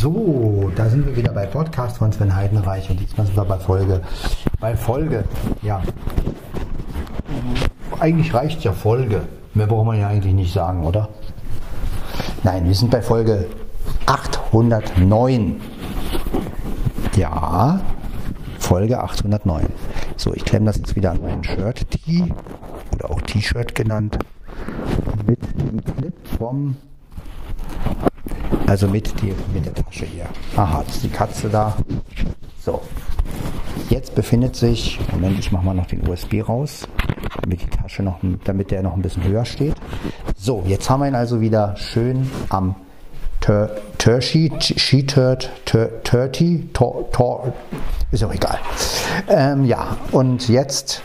So, 0.00 0.70
da 0.76 0.88
sind 0.88 1.06
wir 1.06 1.16
wieder 1.16 1.32
bei 1.32 1.44
Podcast 1.46 1.98
von 1.98 2.12
Sven 2.12 2.32
Heidenreich 2.32 2.88
und 2.88 3.00
diesmal 3.00 3.26
sind 3.26 3.36
wir 3.36 3.44
bei 3.44 3.58
Folge. 3.58 4.00
Bei 4.60 4.76
Folge, 4.76 5.24
ja. 5.60 5.82
Eigentlich 7.98 8.32
reicht 8.32 8.62
ja 8.62 8.70
Folge. 8.70 9.22
Mehr 9.54 9.66
braucht 9.66 9.86
man 9.86 9.98
ja 9.98 10.06
eigentlich 10.06 10.34
nicht 10.34 10.54
sagen, 10.54 10.86
oder? 10.86 11.08
Nein, 12.44 12.64
wir 12.64 12.76
sind 12.76 12.92
bei 12.92 13.02
Folge 13.02 13.46
809. 14.06 15.60
Ja, 17.16 17.80
Folge 18.60 19.00
809. 19.00 19.66
So, 20.16 20.32
ich 20.32 20.44
klemme 20.44 20.66
das 20.66 20.76
jetzt 20.76 20.94
wieder 20.94 21.10
an 21.10 21.22
meinen 21.22 21.42
Shirt-Tee 21.42 22.32
oder 22.94 23.10
auch 23.10 23.20
T-Shirt 23.22 23.74
genannt 23.74 24.16
mit 25.26 25.40
dem 25.60 25.84
Clip 25.84 26.14
vom 26.38 26.76
also 28.66 28.88
mit, 28.88 29.20
die, 29.22 29.34
mit 29.52 29.66
der 29.66 29.74
Tasche 29.74 30.06
hier. 30.06 30.26
Aha, 30.56 30.84
ist 30.88 31.02
die 31.02 31.08
Katze 31.08 31.48
da. 31.48 31.76
So. 32.64 32.80
Jetzt 33.90 34.14
befindet 34.14 34.56
sich, 34.56 34.98
Moment, 35.12 35.38
ich 35.38 35.52
mache 35.52 35.64
mal 35.64 35.74
noch 35.74 35.86
den 35.86 36.06
USB 36.06 36.46
raus, 36.46 36.86
damit 37.42 37.62
die 37.62 37.70
Tasche 37.70 38.02
noch, 38.02 38.18
damit 38.44 38.70
der 38.70 38.82
noch 38.82 38.94
ein 38.94 39.02
bisschen 39.02 39.24
höher 39.24 39.44
steht. 39.44 39.74
So, 40.36 40.62
jetzt 40.66 40.90
haben 40.90 41.00
wir 41.00 41.08
ihn 41.08 41.14
also 41.14 41.40
wieder 41.40 41.76
schön 41.76 42.30
am 42.50 42.74
Tershi, 43.98 44.52
She-Turt, 44.60 45.50
Turty, 46.04 46.68
Tor, 46.74 47.10
Tor, 47.12 47.52
ist 48.10 48.22
auch 48.22 48.34
egal. 48.34 48.58
Ähm, 49.28 49.64
ja, 49.64 49.96
und 50.12 50.48
jetzt 50.48 51.02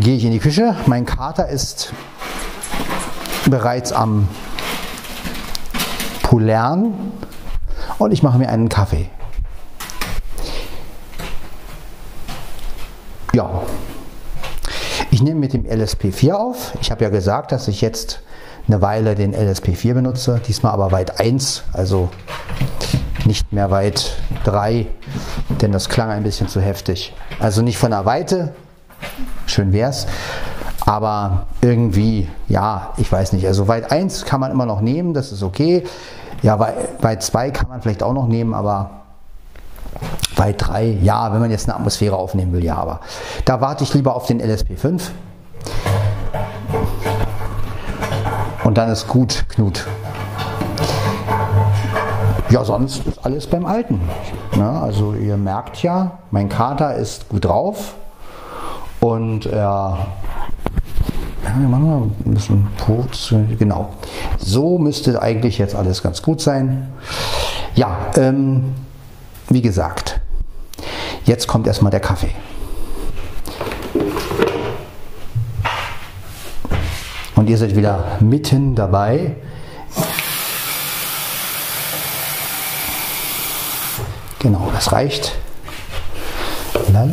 gehe 0.00 0.16
ich 0.16 0.24
in 0.24 0.32
die 0.32 0.38
Küche. 0.38 0.74
Mein 0.86 1.04
Kater 1.04 1.48
ist 1.48 1.92
bereits 3.50 3.92
am 3.92 4.28
Pulern 6.26 6.92
und 7.98 8.10
ich 8.10 8.24
mache 8.24 8.36
mir 8.36 8.48
einen 8.48 8.68
Kaffee. 8.68 9.08
Ja, 13.32 13.62
ich 15.12 15.22
nehme 15.22 15.38
mit 15.38 15.52
dem 15.52 15.64
LSP4 15.64 16.32
auf. 16.32 16.72
Ich 16.80 16.90
habe 16.90 17.04
ja 17.04 17.10
gesagt, 17.10 17.52
dass 17.52 17.68
ich 17.68 17.80
jetzt 17.80 18.22
eine 18.66 18.82
Weile 18.82 19.14
den 19.14 19.36
LSP4 19.36 19.94
benutze, 19.94 20.40
diesmal 20.44 20.72
aber 20.72 20.90
weit 20.90 21.20
1, 21.20 21.62
also 21.72 22.08
nicht 23.24 23.52
mehr 23.52 23.70
weit 23.70 24.16
3, 24.42 24.86
denn 25.62 25.70
das 25.70 25.88
klang 25.88 26.10
ein 26.10 26.24
bisschen 26.24 26.48
zu 26.48 26.60
heftig. 26.60 27.14
Also 27.38 27.62
nicht 27.62 27.78
von 27.78 27.92
der 27.92 28.04
Weite, 28.04 28.52
schön 29.46 29.72
wär's, 29.72 30.08
aber 30.86 31.46
irgendwie, 31.60 32.28
ja, 32.46 32.92
ich 32.96 33.10
weiß 33.10 33.32
nicht. 33.32 33.46
Also 33.46 33.68
weit 33.68 33.90
1 33.90 34.24
kann 34.24 34.40
man 34.40 34.52
immer 34.52 34.66
noch 34.66 34.80
nehmen, 34.80 35.12
das 35.12 35.32
ist 35.32 35.42
okay. 35.42 35.84
Ja, 36.42 36.58
weit 36.58 37.22
2 37.22 37.50
kann 37.50 37.68
man 37.68 37.82
vielleicht 37.82 38.02
auch 38.02 38.12
noch 38.12 38.28
nehmen, 38.28 38.54
aber 38.54 38.90
weit 40.36 40.56
3, 40.58 40.98
ja, 41.02 41.32
wenn 41.32 41.40
man 41.40 41.50
jetzt 41.50 41.68
eine 41.68 41.76
Atmosphäre 41.76 42.16
aufnehmen 42.16 42.52
will, 42.52 42.64
ja, 42.64 42.76
aber 42.76 43.00
da 43.44 43.60
warte 43.60 43.82
ich 43.82 43.92
lieber 43.94 44.14
auf 44.14 44.26
den 44.26 44.40
LSP5. 44.40 45.02
Und 48.62 48.78
dann 48.78 48.90
ist 48.90 49.08
gut, 49.08 49.44
Knut. 49.48 49.86
Ja, 52.50 52.64
sonst 52.64 53.04
ist 53.06 53.24
alles 53.24 53.46
beim 53.48 53.66
Alten. 53.66 54.00
Ja, 54.56 54.82
also 54.82 55.14
ihr 55.14 55.36
merkt 55.36 55.82
ja, 55.82 56.18
mein 56.30 56.48
Kater 56.48 56.94
ist 56.94 57.28
gut 57.28 57.44
drauf 57.44 57.94
und 59.00 59.46
er 59.46 59.98
wir 61.54 61.68
machen 61.68 61.86
mal 61.86 62.02
ein 62.24 62.34
bisschen 62.34 62.66
Putz. 62.76 63.34
Genau. 63.58 63.90
So 64.38 64.78
müsste 64.78 65.20
eigentlich 65.20 65.58
jetzt 65.58 65.74
alles 65.74 66.02
ganz 66.02 66.22
gut 66.22 66.40
sein. 66.40 66.88
Ja, 67.74 68.10
ähm, 68.16 68.74
wie 69.48 69.62
gesagt, 69.62 70.20
jetzt 71.24 71.46
kommt 71.46 71.66
erstmal 71.66 71.90
der 71.90 72.00
Kaffee. 72.00 72.30
Und 77.36 77.50
ihr 77.50 77.58
seid 77.58 77.76
wieder 77.76 78.18
mitten 78.20 78.74
dabei. 78.74 79.36
Genau, 84.40 84.70
das 84.72 84.92
reicht. 84.92 85.36
Ja, 86.92 87.06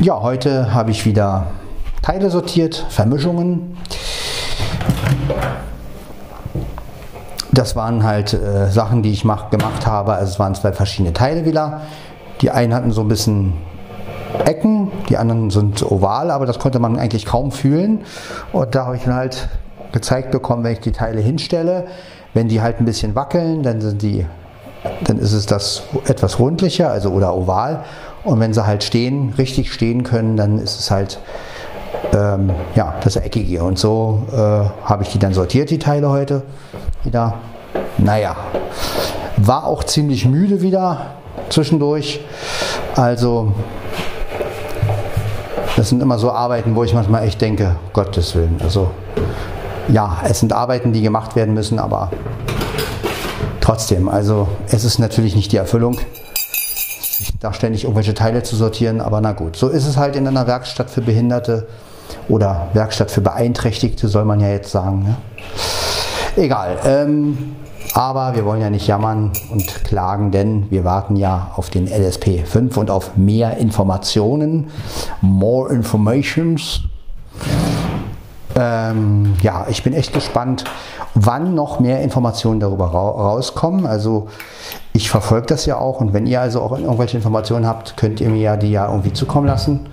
Ja, 0.00 0.20
heute 0.22 0.72
habe 0.72 0.92
ich 0.92 1.04
wieder 1.06 1.48
Teile 2.02 2.30
sortiert, 2.30 2.86
Vermischungen. 2.88 3.76
Das 7.50 7.74
waren 7.74 8.04
halt 8.04 8.32
äh, 8.32 8.70
Sachen, 8.70 9.02
die 9.02 9.10
ich 9.10 9.24
mach, 9.24 9.50
gemacht 9.50 9.88
habe. 9.88 10.12
Also 10.12 10.34
es 10.34 10.38
waren 10.38 10.54
zwei 10.54 10.72
verschiedene 10.72 11.12
Teile 11.14 11.44
wieder. 11.44 11.80
Die 12.42 12.52
einen 12.52 12.74
hatten 12.74 12.92
so 12.92 13.00
ein 13.00 13.08
bisschen 13.08 13.54
Ecken, 14.44 14.92
die 15.08 15.16
anderen 15.16 15.50
sind 15.50 15.82
oval, 15.82 16.30
aber 16.30 16.46
das 16.46 16.60
konnte 16.60 16.78
man 16.78 16.96
eigentlich 16.96 17.26
kaum 17.26 17.50
fühlen. 17.50 18.02
Und 18.52 18.76
da 18.76 18.86
habe 18.86 18.94
ich 18.94 19.02
dann 19.02 19.14
halt 19.14 19.48
gezeigt 19.90 20.30
bekommen, 20.30 20.62
wenn 20.62 20.74
ich 20.74 20.80
die 20.80 20.92
Teile 20.92 21.20
hinstelle, 21.20 21.88
wenn 22.34 22.46
die 22.46 22.60
halt 22.60 22.78
ein 22.78 22.84
bisschen 22.84 23.16
wackeln, 23.16 23.64
dann 23.64 23.80
sind 23.80 24.00
die, 24.02 24.26
dann 25.04 25.18
ist 25.18 25.32
es 25.32 25.46
das 25.46 25.82
etwas 26.06 26.38
rundlicher, 26.38 26.90
also 26.90 27.10
oder 27.10 27.34
oval. 27.34 27.84
Und 28.24 28.40
wenn 28.40 28.52
sie 28.52 28.66
halt 28.66 28.84
stehen, 28.84 29.34
richtig 29.38 29.72
stehen 29.72 30.02
können, 30.02 30.36
dann 30.36 30.58
ist 30.58 30.78
es 30.78 30.90
halt 30.90 31.18
ähm, 32.14 32.50
ja, 32.74 32.94
das 33.02 33.16
Eckige. 33.16 33.62
Und 33.62 33.78
so 33.78 34.22
äh, 34.32 34.36
habe 34.36 35.02
ich 35.02 35.10
die 35.10 35.18
dann 35.18 35.34
sortiert, 35.34 35.70
die 35.70 35.78
Teile 35.78 36.10
heute 36.10 36.42
wieder. 37.04 37.34
Naja, 37.98 38.36
war 39.36 39.66
auch 39.66 39.84
ziemlich 39.84 40.26
müde 40.26 40.62
wieder 40.62 41.12
zwischendurch. 41.48 42.20
Also, 42.96 43.52
das 45.76 45.88
sind 45.88 46.02
immer 46.02 46.18
so 46.18 46.32
Arbeiten, 46.32 46.74
wo 46.74 46.84
ich 46.84 46.94
manchmal 46.94 47.24
echt 47.24 47.40
denke, 47.40 47.76
Gottes 47.92 48.34
Willen. 48.34 48.60
Also, 48.62 48.90
ja, 49.88 50.18
es 50.24 50.40
sind 50.40 50.52
Arbeiten, 50.52 50.92
die 50.92 51.02
gemacht 51.02 51.36
werden 51.36 51.54
müssen, 51.54 51.78
aber 51.78 52.10
trotzdem, 53.68 54.08
also 54.08 54.48
es 54.70 54.82
ist 54.82 54.98
natürlich 54.98 55.36
nicht 55.36 55.52
die 55.52 55.58
Erfüllung 55.58 55.98
da 57.38 57.52
ständig 57.52 57.84
irgendwelche 57.84 58.14
Teile 58.14 58.42
zu 58.42 58.56
sortieren, 58.56 59.02
aber 59.02 59.20
na 59.20 59.32
gut, 59.32 59.56
so 59.56 59.68
ist 59.68 59.86
es 59.86 59.98
halt 59.98 60.16
in 60.16 60.26
einer 60.26 60.46
Werkstatt 60.46 60.88
für 60.88 61.02
Behinderte 61.02 61.68
oder 62.30 62.68
Werkstatt 62.72 63.10
für 63.10 63.20
Beeinträchtigte, 63.20 64.08
soll 64.08 64.24
man 64.24 64.40
ja 64.40 64.48
jetzt 64.48 64.70
sagen. 64.70 65.02
Ne? 65.02 65.16
Egal, 66.42 66.78
ähm, 66.86 67.56
aber 67.92 68.34
wir 68.34 68.46
wollen 68.46 68.62
ja 68.62 68.70
nicht 68.70 68.86
jammern 68.86 69.32
und 69.50 69.84
klagen, 69.84 70.30
denn 70.30 70.70
wir 70.70 70.84
warten 70.84 71.16
ja 71.16 71.50
auf 71.54 71.68
den 71.68 71.88
LSP 71.88 72.46
5 72.46 72.74
und 72.74 72.90
auf 72.90 73.18
mehr 73.18 73.58
Informationen, 73.58 74.70
more 75.20 75.70
informations. 75.74 76.84
Ähm, 78.60 79.36
ja, 79.40 79.66
ich 79.68 79.84
bin 79.84 79.92
echt 79.92 80.12
gespannt, 80.12 80.64
wann 81.14 81.54
noch 81.54 81.78
mehr 81.78 82.02
Informationen 82.02 82.58
darüber 82.58 82.86
rauskommen. 82.86 83.86
Also 83.86 84.26
ich 84.92 85.10
verfolge 85.10 85.46
das 85.46 85.64
ja 85.64 85.78
auch 85.78 86.00
und 86.00 86.12
wenn 86.12 86.26
ihr 86.26 86.40
also 86.40 86.60
auch 86.60 86.72
irgendwelche 86.76 87.16
Informationen 87.16 87.66
habt, 87.66 87.96
könnt 87.96 88.20
ihr 88.20 88.28
mir 88.30 88.40
ja 88.40 88.56
die 88.56 88.72
ja 88.72 88.88
irgendwie 88.88 89.12
zukommen 89.12 89.46
lassen. 89.46 89.86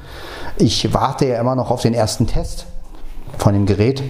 Ich 0.58 0.94
warte 0.96 1.28
ja 1.28 1.40
immer 1.40 1.54
noch 1.54 1.70
auf 1.70 1.82
den 1.84 1.94
ersten 1.94 2.26
Test 2.26 2.66
von 3.38 3.54
dem 3.54 3.68
Gerät, 3.68 4.02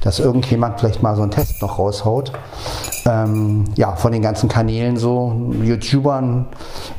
dass 0.00 0.18
irgendjemand 0.18 0.80
vielleicht 0.80 1.02
mal 1.02 1.14
so 1.14 1.22
einen 1.22 1.30
Test 1.30 1.62
noch 1.62 1.78
raushaut. 1.78 2.32
Ähm, 3.06 3.66
ja, 3.76 3.94
von 3.94 4.10
den 4.10 4.22
ganzen 4.22 4.48
Kanälen 4.48 4.96
so, 4.96 5.52
YouTubern. 5.62 6.46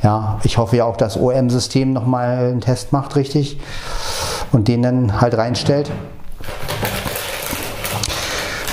Ja, 0.02 0.38
ich 0.44 0.56
hoffe 0.56 0.76
ja 0.76 0.84
auch, 0.86 0.96
dass 0.96 1.18
OM-System 1.18 1.92
nochmal 1.92 2.38
einen 2.38 2.60
Test 2.62 2.92
macht, 2.92 3.16
richtig. 3.16 3.60
Und 4.52 4.68
den 4.68 4.82
dann 4.82 5.20
halt 5.20 5.36
reinstellt. 5.36 5.90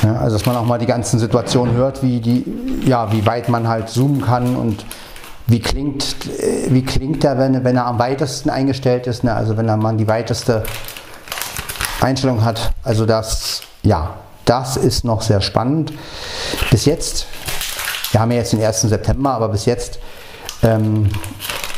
Ja, 0.03 0.15
also 0.15 0.37
dass 0.37 0.45
man 0.45 0.55
auch 0.55 0.65
mal 0.65 0.77
die 0.77 0.85
ganzen 0.85 1.19
Situationen 1.19 1.75
hört, 1.75 2.03
wie, 2.03 2.19
die, 2.19 2.45
ja, 2.85 3.11
wie 3.11 3.25
weit 3.25 3.49
man 3.49 3.67
halt 3.67 3.89
zoomen 3.89 4.21
kann 4.21 4.55
und 4.55 4.85
wie 5.47 5.59
klingt, 5.59 6.15
äh, 6.39 6.67
wie 6.69 6.83
klingt 6.83 7.23
er, 7.23 7.37
wenn, 7.37 7.63
wenn 7.63 7.75
er 7.75 7.85
am 7.85 7.99
weitesten 7.99 8.49
eingestellt 8.49 9.07
ist, 9.07 9.23
ne? 9.23 9.33
also 9.33 9.57
wenn 9.57 9.65
man 9.65 9.97
die 9.97 10.07
weiteste 10.07 10.63
Einstellung 12.01 12.45
hat. 12.45 12.71
Also 12.83 13.05
das, 13.05 13.61
ja, 13.83 14.15
das 14.45 14.77
ist 14.77 15.03
noch 15.03 15.21
sehr 15.21 15.41
spannend. 15.41 15.91
Bis 16.71 16.85
jetzt, 16.85 17.25
wir 18.11 18.21
haben 18.21 18.31
ja 18.31 18.37
jetzt 18.37 18.53
den 18.53 18.63
1. 18.63 18.81
September, 18.81 19.31
aber 19.31 19.49
bis 19.49 19.65
jetzt 19.65 19.99
ähm, 20.63 21.09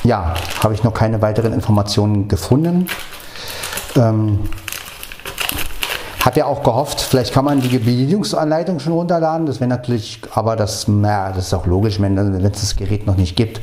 ja, 0.03 0.33
habe 0.63 0.73
ich 0.73 0.83
noch 0.83 0.93
keine 0.93 1.21
weiteren 1.21 1.53
Informationen 1.53 2.27
gefunden. 2.27 2.87
Ähm, 3.95 4.39
hat 6.21 6.37
ja 6.37 6.45
auch 6.45 6.61
gehofft, 6.61 7.01
vielleicht 7.01 7.33
kann 7.33 7.45
man 7.45 7.61
die 7.61 7.79
Bedienungsanleitung 7.79 8.79
schon 8.79 8.93
runterladen. 8.93 9.47
Das 9.47 9.59
wäre 9.59 9.69
natürlich, 9.69 10.21
aber 10.33 10.55
das, 10.55 10.87
na, 10.87 11.31
das 11.31 11.47
ist 11.47 11.53
auch 11.53 11.65
logisch, 11.65 11.99
wenn, 11.99 12.15
wenn 12.15 12.45
es 12.45 12.61
das 12.61 12.75
Gerät 12.75 13.07
noch 13.07 13.17
nicht 13.17 13.35
gibt, 13.35 13.59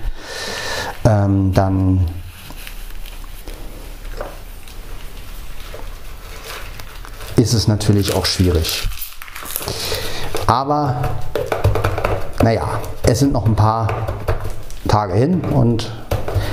ähm, 1.04 1.52
dann 1.54 2.04
ist 7.36 7.52
es 7.52 7.68
natürlich 7.68 8.14
auch 8.14 8.26
schwierig. 8.26 8.88
Aber 10.48 10.96
naja, 12.42 12.80
es 13.04 13.20
sind 13.20 13.32
noch 13.32 13.46
ein 13.46 13.54
paar 13.54 13.86
Tage 14.88 15.14
hin 15.14 15.42
und 15.42 15.92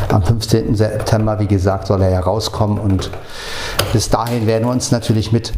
am 0.10 0.22
15. 0.22 0.76
September, 0.76 1.40
wie 1.40 1.48
gesagt, 1.48 1.88
soll 1.88 2.02
er 2.04 2.12
ja 2.12 2.20
rauskommen 2.20 2.78
und 2.78 3.10
bis 3.92 4.10
dahin 4.10 4.46
werden 4.46 4.66
wir 4.66 4.72
uns 4.72 4.92
natürlich 4.92 5.32
mit 5.32 5.54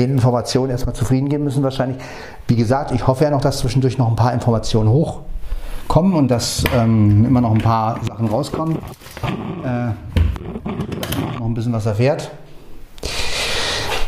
den 0.00 0.12
Informationen 0.12 0.70
erstmal 0.70 0.94
zufrieden 0.94 1.28
geben 1.28 1.44
müssen 1.44 1.62
wahrscheinlich. 1.62 1.98
Wie 2.46 2.56
gesagt, 2.56 2.92
ich 2.92 3.06
hoffe 3.06 3.24
ja 3.24 3.30
noch, 3.30 3.40
dass 3.40 3.58
zwischendurch 3.58 3.98
noch 3.98 4.08
ein 4.08 4.16
paar 4.16 4.32
Informationen 4.32 4.88
hochkommen 4.88 6.14
und 6.14 6.28
dass 6.28 6.64
ähm, 6.74 7.24
immer 7.24 7.40
noch 7.40 7.52
ein 7.52 7.60
paar 7.60 7.98
Sachen 8.06 8.28
rauskommen. 8.28 8.78
Äh, 9.64 9.90
noch 11.38 11.46
ein 11.46 11.54
bisschen 11.54 11.72
was 11.72 11.86
erfährt. 11.86 12.30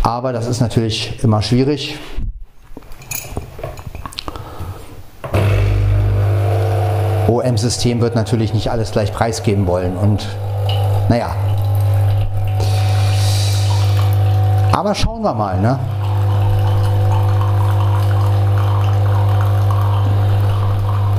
Aber 0.02 0.32
das 0.32 0.48
ist 0.48 0.60
natürlich 0.60 1.22
immer 1.22 1.42
schwierig. 1.42 1.98
OM-System 7.28 8.00
wird 8.00 8.14
natürlich 8.14 8.52
nicht 8.52 8.70
alles 8.70 8.92
gleich 8.92 9.12
preisgeben 9.12 9.66
wollen 9.66 9.96
und 9.96 10.26
naja. 11.08 11.51
Aber 14.72 14.94
schauen 14.94 15.22
wir 15.22 15.34
mal, 15.34 15.60
ne? 15.60 15.78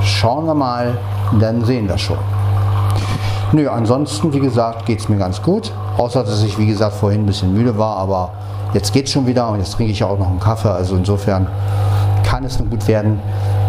Schauen 0.02 0.46
wir 0.46 0.54
mal, 0.54 0.98
dann 1.38 1.64
sehen 1.64 1.88
wir 1.88 1.96
schon. 1.96 2.18
Nö, 3.52 3.68
ansonsten, 3.68 4.32
wie 4.32 4.40
gesagt, 4.40 4.86
geht 4.86 4.98
es 4.98 5.08
mir 5.08 5.18
ganz 5.18 5.40
gut. 5.40 5.72
Außer, 5.96 6.24
dass 6.24 6.42
ich, 6.42 6.58
wie 6.58 6.66
gesagt, 6.66 6.94
vorhin 6.94 7.22
ein 7.22 7.26
bisschen 7.26 7.54
müde 7.54 7.78
war, 7.78 7.96
aber 7.98 8.32
jetzt 8.72 8.92
geht 8.92 9.06
es 9.06 9.12
schon 9.12 9.26
wieder 9.28 9.48
und 9.48 9.60
jetzt 9.60 9.74
trinke 9.74 9.92
ich 9.92 10.02
auch 10.02 10.18
noch 10.18 10.28
einen 10.28 10.40
Kaffee. 10.40 10.70
Also 10.70 10.96
insofern 10.96 11.46
kann 12.24 12.44
es 12.44 12.58
nur 12.58 12.68
gut 12.68 12.88
werden. 12.88 13.20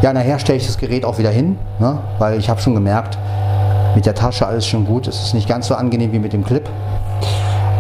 Ja, 0.01 0.11
nachher 0.11 0.39
stelle 0.39 0.57
ich 0.57 0.65
das 0.65 0.79
Gerät 0.79 1.05
auch 1.05 1.19
wieder 1.19 1.29
hin, 1.29 1.59
ne? 1.77 1.99
weil 2.17 2.39
ich 2.39 2.49
habe 2.49 2.59
schon 2.59 2.73
gemerkt, 2.73 3.19
mit 3.93 4.07
der 4.07 4.15
Tasche 4.15 4.47
alles 4.47 4.65
schon 4.65 4.85
gut. 4.85 5.07
Es 5.07 5.21
ist 5.21 5.35
nicht 5.35 5.47
ganz 5.47 5.67
so 5.67 5.75
angenehm 5.75 6.11
wie 6.11 6.19
mit 6.19 6.33
dem 6.33 6.43
Clip. 6.43 6.67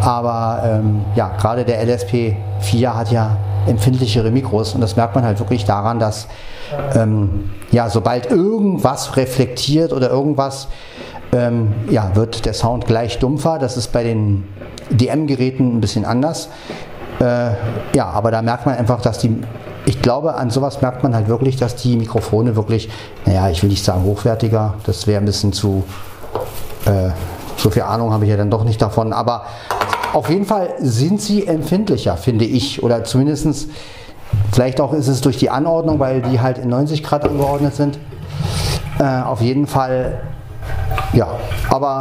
Aber 0.05 0.61
ähm, 0.63 1.01
ja, 1.15 1.31
gerade 1.39 1.65
der 1.65 1.83
LSP4 1.83 2.87
hat 2.93 3.11
ja 3.11 3.37
empfindlichere 3.65 4.29
Mikros 4.29 4.75
und 4.75 4.81
das 4.81 4.95
merkt 4.95 5.15
man 5.15 5.23
halt 5.23 5.39
wirklich 5.39 5.65
daran, 5.65 5.97
dass 5.97 6.27
ähm, 6.93 7.49
ja, 7.71 7.89
sobald 7.89 8.29
irgendwas 8.29 9.17
reflektiert 9.17 9.91
oder 9.91 10.11
irgendwas, 10.11 10.67
ähm, 11.33 11.73
ja, 11.89 12.15
wird 12.15 12.45
der 12.45 12.53
Sound 12.53 12.85
gleich 12.85 13.17
dumpfer. 13.17 13.57
Das 13.57 13.77
ist 13.77 13.91
bei 13.91 14.03
den 14.03 14.47
DM-Geräten 14.91 15.75
ein 15.75 15.81
bisschen 15.81 16.05
anders. 16.05 16.49
Äh, 17.19 17.51
ja, 17.95 18.05
aber 18.05 18.29
da 18.29 18.43
merkt 18.43 18.67
man 18.67 18.75
einfach, 18.75 19.01
dass 19.01 19.17
die 19.17 19.41
ich 19.87 20.01
glaube, 20.01 20.33
an 20.33 20.49
sowas 20.49 20.81
merkt 20.81 21.03
man 21.03 21.13
halt 21.13 21.27
wirklich, 21.27 21.57
dass 21.57 21.75
die 21.75 21.95
Mikrofone 21.95 22.55
wirklich, 22.55 22.89
naja, 23.25 23.49
ich 23.49 23.61
will 23.61 23.69
nicht 23.69 23.85
sagen 23.85 24.03
hochwertiger, 24.03 24.75
das 24.85 25.05
wäre 25.05 25.21
ein 25.21 25.25
bisschen 25.25 25.53
zu, 25.53 25.83
äh, 26.85 27.11
so 27.55 27.69
viel 27.69 27.83
Ahnung 27.83 28.11
habe 28.11 28.25
ich 28.25 28.31
ja 28.31 28.37
dann 28.37 28.49
doch 28.49 28.63
nicht 28.63 28.81
davon, 28.81 29.13
aber 29.13 29.45
auf 30.15 30.29
jeden 30.29 30.45
Fall 30.45 30.75
sind 30.79 31.21
sie 31.21 31.45
empfindlicher, 31.45 32.15
finde 32.15 32.45
ich, 32.45 32.81
oder 32.81 33.03
zumindest, 33.03 33.69
vielleicht 34.53 34.79
auch 34.79 34.93
ist 34.93 35.09
es 35.09 35.19
durch 35.19 35.35
die 35.35 35.49
Anordnung, 35.49 35.99
weil 35.99 36.21
die 36.21 36.39
halt 36.39 36.57
in 36.57 36.69
90 36.69 37.03
Grad 37.03 37.25
angeordnet 37.25 37.75
sind. 37.75 37.99
Äh, 38.97 39.03
auf 39.23 39.41
jeden 39.41 39.67
Fall, 39.67 40.21
ja, 41.11 41.27
aber 41.69 41.99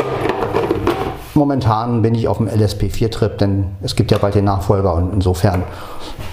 momentan 1.34 2.02
bin 2.02 2.14
ich 2.14 2.28
auf 2.28 2.36
dem 2.36 2.46
LSP4-Trip, 2.46 3.36
denn 3.36 3.66
es 3.82 3.96
gibt 3.96 4.12
ja 4.12 4.18
bald 4.18 4.36
den 4.36 4.44
Nachfolger 4.44 4.94
und 4.94 5.12
insofern, 5.12 5.64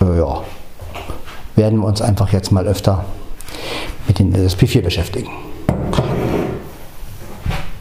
äh, 0.02 0.20
ja, 0.20 0.44
werden 1.56 1.80
wir 1.80 1.88
uns 1.88 2.00
einfach 2.04 2.32
jetzt 2.32 2.52
mal 2.52 2.68
öfter 2.68 3.06
mit 4.08 4.20
den 4.20 4.36
LSP4 4.36 4.84
beschäftigen. 4.84 5.30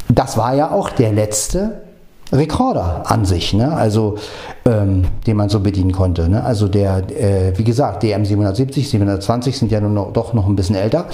Das 0.09 0.39
war 0.39 0.55
ja 0.55 0.71
auch 0.71 0.89
der 0.89 1.13
letzte 1.13 1.90
Rekorder 2.33 3.11
an 3.11 3.25
sich, 3.25 3.53
ne? 3.55 3.73
also 3.73 4.17
ähm, 4.65 5.05
den 5.27 5.37
man 5.37 5.49
so 5.49 5.61
bedienen 5.61 5.93
konnte. 5.93 6.29
Ne? 6.29 6.43
Also 6.45 6.69
der, 6.69 7.11
äh, 7.11 7.59
wie 7.59 7.65
gesagt, 7.65 8.03
DM 8.03 8.25
770, 8.25 8.89
720 8.89 9.59
sind 9.59 9.73
ja 9.73 9.81
nur 9.81 9.91
noch, 9.91 10.13
doch 10.13 10.33
noch 10.33 10.47
ein 10.47 10.57
bisschen 10.57 10.77
älter. 10.77 11.07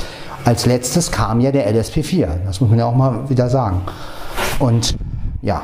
Als 0.45 0.67
letztes 0.67 1.11
kam 1.11 1.41
ja 1.41 1.53
der 1.53 1.73
LSP4, 1.73 2.29
das 2.47 2.61
muss 2.61 2.71
man 2.71 2.79
ja 2.79 2.87
auch 2.87 2.95
mal 2.95 3.29
wieder 3.29 3.49
sagen. 3.49 3.81
Und 4.59 4.97
ja, 5.43 5.63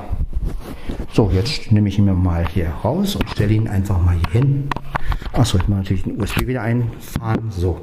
so, 1.13 1.31
jetzt 1.33 1.71
nehme 1.71 1.89
ich 1.89 1.99
ihn 1.99 2.07
mir 2.07 2.15
mal 2.15 2.47
hier 2.47 2.71
raus 2.83 3.17
und 3.17 3.29
stelle 3.31 3.53
ihn 3.53 3.69
einfach 3.69 4.01
mal 4.01 4.17
hier 4.17 4.41
hin. 4.41 4.69
Achso, 5.33 5.59
ich 5.59 5.69
mache 5.69 5.81
natürlich 5.81 6.05
den 6.05 6.21
USB 6.21 6.47
wieder 6.47 6.63
einfahren. 6.63 7.51
So. 7.51 7.81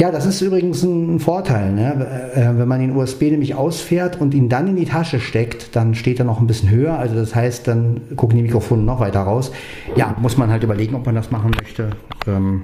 Ja, 0.00 0.10
das 0.10 0.24
ist 0.24 0.40
übrigens 0.40 0.82
ein 0.82 1.20
Vorteil. 1.20 1.72
Ne? 1.72 2.32
Äh, 2.34 2.58
wenn 2.58 2.66
man 2.66 2.80
den 2.80 2.96
USB 2.96 3.24
nämlich 3.24 3.54
ausfährt 3.54 4.18
und 4.18 4.32
ihn 4.32 4.48
dann 4.48 4.68
in 4.68 4.76
die 4.76 4.86
Tasche 4.86 5.20
steckt, 5.20 5.76
dann 5.76 5.94
steht 5.94 6.18
er 6.18 6.24
noch 6.24 6.40
ein 6.40 6.46
bisschen 6.46 6.70
höher. 6.70 6.98
Also 6.98 7.16
das 7.16 7.34
heißt, 7.34 7.68
dann 7.68 8.00
gucken 8.16 8.38
die 8.38 8.42
Mikrofone 8.42 8.82
noch 8.82 8.98
weiter 9.00 9.20
raus. 9.20 9.52
Ja, 9.96 10.16
muss 10.18 10.38
man 10.38 10.50
halt 10.50 10.62
überlegen, 10.62 10.94
ob 10.94 11.04
man 11.04 11.14
das 11.14 11.30
machen 11.30 11.50
möchte. 11.60 11.90
Ähm, 12.26 12.62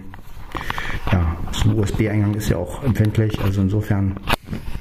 ja, 1.12 1.37
so 1.53 1.69
ein 1.69 1.79
USB-Eingang 1.79 2.33
ist 2.37 2.49
ja 2.49 2.56
auch 2.56 2.83
empfindlich. 2.83 3.38
Also 3.44 3.61
insofern, 3.61 4.17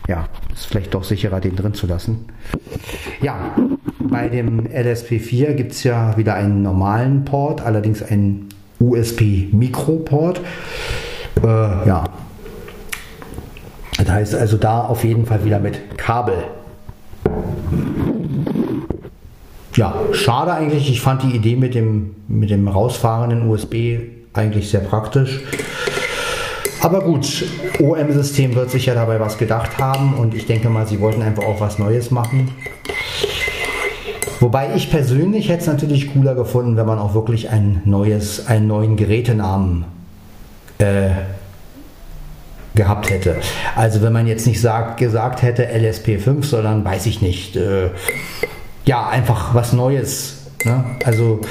ja, 0.08 0.30
ist 0.54 0.68
vielleicht 0.68 0.94
doch 0.94 1.04
sicherer, 1.04 1.42
den 1.42 1.58
drin 1.58 1.74
zu 1.74 1.88
lassen. 1.88 2.24
Ja, 3.22 3.54
bei 4.00 4.30
dem 4.30 4.62
LSP4 4.62 5.56
gibt 5.56 5.74
es 5.74 5.84
ja 5.84 6.16
wieder 6.16 6.36
einen 6.36 6.62
normalen 6.62 7.26
Port, 7.26 7.60
allerdings 7.66 8.02
einen 8.02 8.48
USB-Mikroport. 8.80 10.40
Äh, 11.44 11.48
ja. 11.86 12.06
Das 14.06 14.14
heißt 14.14 14.36
also 14.36 14.58
da 14.58 14.82
auf 14.82 15.04
jeden 15.04 15.26
Fall 15.26 15.44
wieder 15.44 15.60
mit 15.60 15.98
Kabel. 15.98 16.36
Ja, 19.76 19.96
schade 20.14 20.54
eigentlich. 20.54 20.90
Ich 20.90 21.02
fand 21.02 21.24
die 21.24 21.36
Idee 21.36 21.56
mit 21.56 21.76
dem, 21.76 22.16
mit 22.28 22.50
dem 22.50 22.68
rausfahrenden 22.68 23.50
USB 23.50 24.00
eigentlich 24.34 24.70
sehr 24.70 24.82
praktisch. 24.82 25.42
Aber 26.82 27.02
gut, 27.02 27.46
OM-System 27.80 28.54
wird 28.54 28.70
sich 28.70 28.86
ja 28.86 28.94
dabei 28.94 29.20
was 29.20 29.40
gedacht 29.40 29.80
haben 29.80 30.14
und 30.14 30.36
ich 30.36 30.46
denke 30.46 30.70
mal, 30.70 30.86
sie 30.86 31.02
wollten 31.02 31.24
einfach 31.24 31.44
auch 31.44 31.60
was 31.60 31.80
Neues 31.80 32.12
machen. 32.12 32.52
Wobei 34.40 34.76
ich 34.76 34.92
persönlich 34.92 35.50
hätte 35.50 35.62
es 35.62 35.68
natürlich 35.68 36.14
cooler 36.14 36.36
gefunden, 36.36 36.78
wenn 36.78 36.86
man 36.86 37.00
auch 37.00 37.16
wirklich 37.16 37.50
ein 37.50 37.82
neues, 37.86 38.46
einen 38.48 38.68
neuen 38.68 38.98
Gerätenamen 38.98 39.86
äh, 40.78 41.10
gehabt 42.76 43.10
hätte. 43.10 43.38
Also 43.76 44.02
wenn 44.02 44.14
man 44.14 44.28
jetzt 44.28 44.46
nicht 44.46 44.62
sagt, 44.62 44.98
gesagt 44.98 45.42
hätte 45.42 45.68
LSP5, 45.68 46.44
sondern 46.44 46.84
weiß 46.86 47.06
ich 47.06 47.22
nicht, 47.22 47.56
äh, 47.56 47.90
ja, 48.86 49.08
einfach 49.08 49.56
was 49.56 49.74
Neues. 49.74 50.46
Ne? 50.64 50.84
Also 51.04 51.42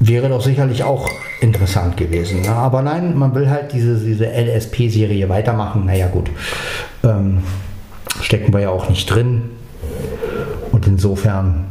wäre 0.00 0.28
doch 0.28 0.42
sicherlich 0.42 0.84
auch 0.84 1.10
interessant 1.40 1.96
gewesen. 1.96 2.42
Ne? 2.42 2.50
Aber 2.50 2.82
nein, 2.82 3.16
man 3.16 3.34
will 3.34 3.50
halt 3.50 3.72
diese, 3.72 3.96
diese 3.96 4.26
LSP-Serie 4.26 5.28
weitermachen. 5.28 5.86
Naja 5.86 6.08
gut. 6.08 6.30
Ähm, 7.02 7.42
stecken 8.20 8.52
wir 8.52 8.60
ja 8.60 8.70
auch 8.70 8.88
nicht 8.88 9.06
drin. 9.06 9.50
Und 10.72 10.86
insofern 10.86 11.66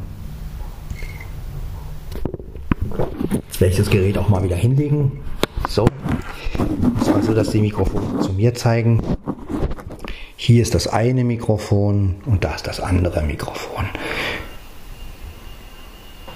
das 3.59 3.89
Gerät 3.89 4.17
auch 4.17 4.29
mal 4.29 4.43
wieder 4.43 4.55
hinlegen. 4.55 5.22
So, 5.73 5.87
das 6.99 7.11
war 7.11 7.23
so, 7.23 7.33
dass 7.33 7.49
die 7.49 7.59
Mikrofone 7.59 8.19
zu 8.19 8.31
mir 8.33 8.53
zeigen. 8.53 9.01
Hier 10.35 10.61
ist 10.61 10.75
das 10.75 10.85
eine 10.85 11.23
Mikrofon 11.23 12.17
und 12.27 12.43
da 12.43 12.53
ist 12.53 12.67
das 12.67 12.79
andere 12.79 13.23
Mikrofon. 13.23 13.85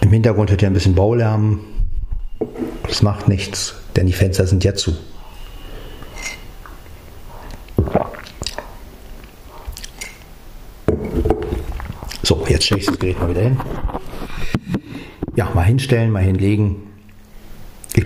Im 0.01 0.09
Hintergrund 0.09 0.49
hört 0.49 0.63
ihr 0.63 0.67
ein 0.67 0.73
bisschen 0.73 0.95
Baulärm. 0.95 1.59
Das 2.87 3.03
macht 3.03 3.27
nichts, 3.27 3.75
denn 3.95 4.07
die 4.07 4.13
Fenster 4.13 4.47
sind 4.47 4.63
ja 4.63 4.73
zu. 4.73 4.95
So, 12.23 12.43
jetzt 12.49 12.65
stelle 12.65 12.81
ich 12.81 12.87
das 12.87 12.97
Gerät 12.97 13.19
mal 13.19 13.29
wieder 13.29 13.41
hin. 13.41 13.59
Ja, 15.35 15.51
mal 15.53 15.61
hinstellen, 15.61 16.09
mal 16.09 16.23
hinlegen. 16.23 16.87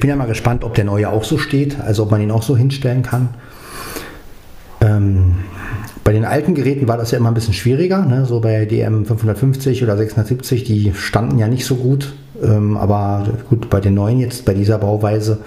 Ich 0.02 0.04
bin 0.04 0.10
ja 0.10 0.16
mal 0.16 0.26
gespannt, 0.26 0.64
ob 0.64 0.74
der 0.74 0.84
neue 0.84 1.12
auch 1.12 1.24
so 1.24 1.38
steht, 1.38 1.80
also 1.80 2.02
ob 2.02 2.10
man 2.10 2.22
ihn 2.22 2.32
auch 2.32 2.42
so 2.42 2.58
hinstellen 2.58 3.04
kann. 3.04 3.30
Ähm, 4.82 5.36
bei 6.04 6.12
den 6.12 6.26
alten 6.26 6.56
Geräten 6.56 6.88
war 6.88 6.98
das 6.98 7.12
ja 7.12 7.20
immer 7.20 7.30
ein 7.30 7.36
bisschen 7.36 7.54
schwieriger, 7.54 8.04
ne? 8.04 8.26
so 8.26 8.40
bei 8.40 8.66
DM 8.66 9.06
550 9.06 9.84
oder 9.84 9.96
670, 9.98 10.64
die 10.64 10.92
standen 10.96 11.38
ja 11.38 11.48
nicht 11.48 11.66
so 11.66 11.76
gut. 11.76 12.16
Ähm, 12.42 12.78
aber 12.78 13.28
gut, 13.48 13.70
bei 13.70 13.80
den 13.80 13.94
neuen 13.94 14.20
jetzt, 14.20 14.44
bei 14.44 14.56
dieser 14.56 14.80
Bauweise 14.80 15.38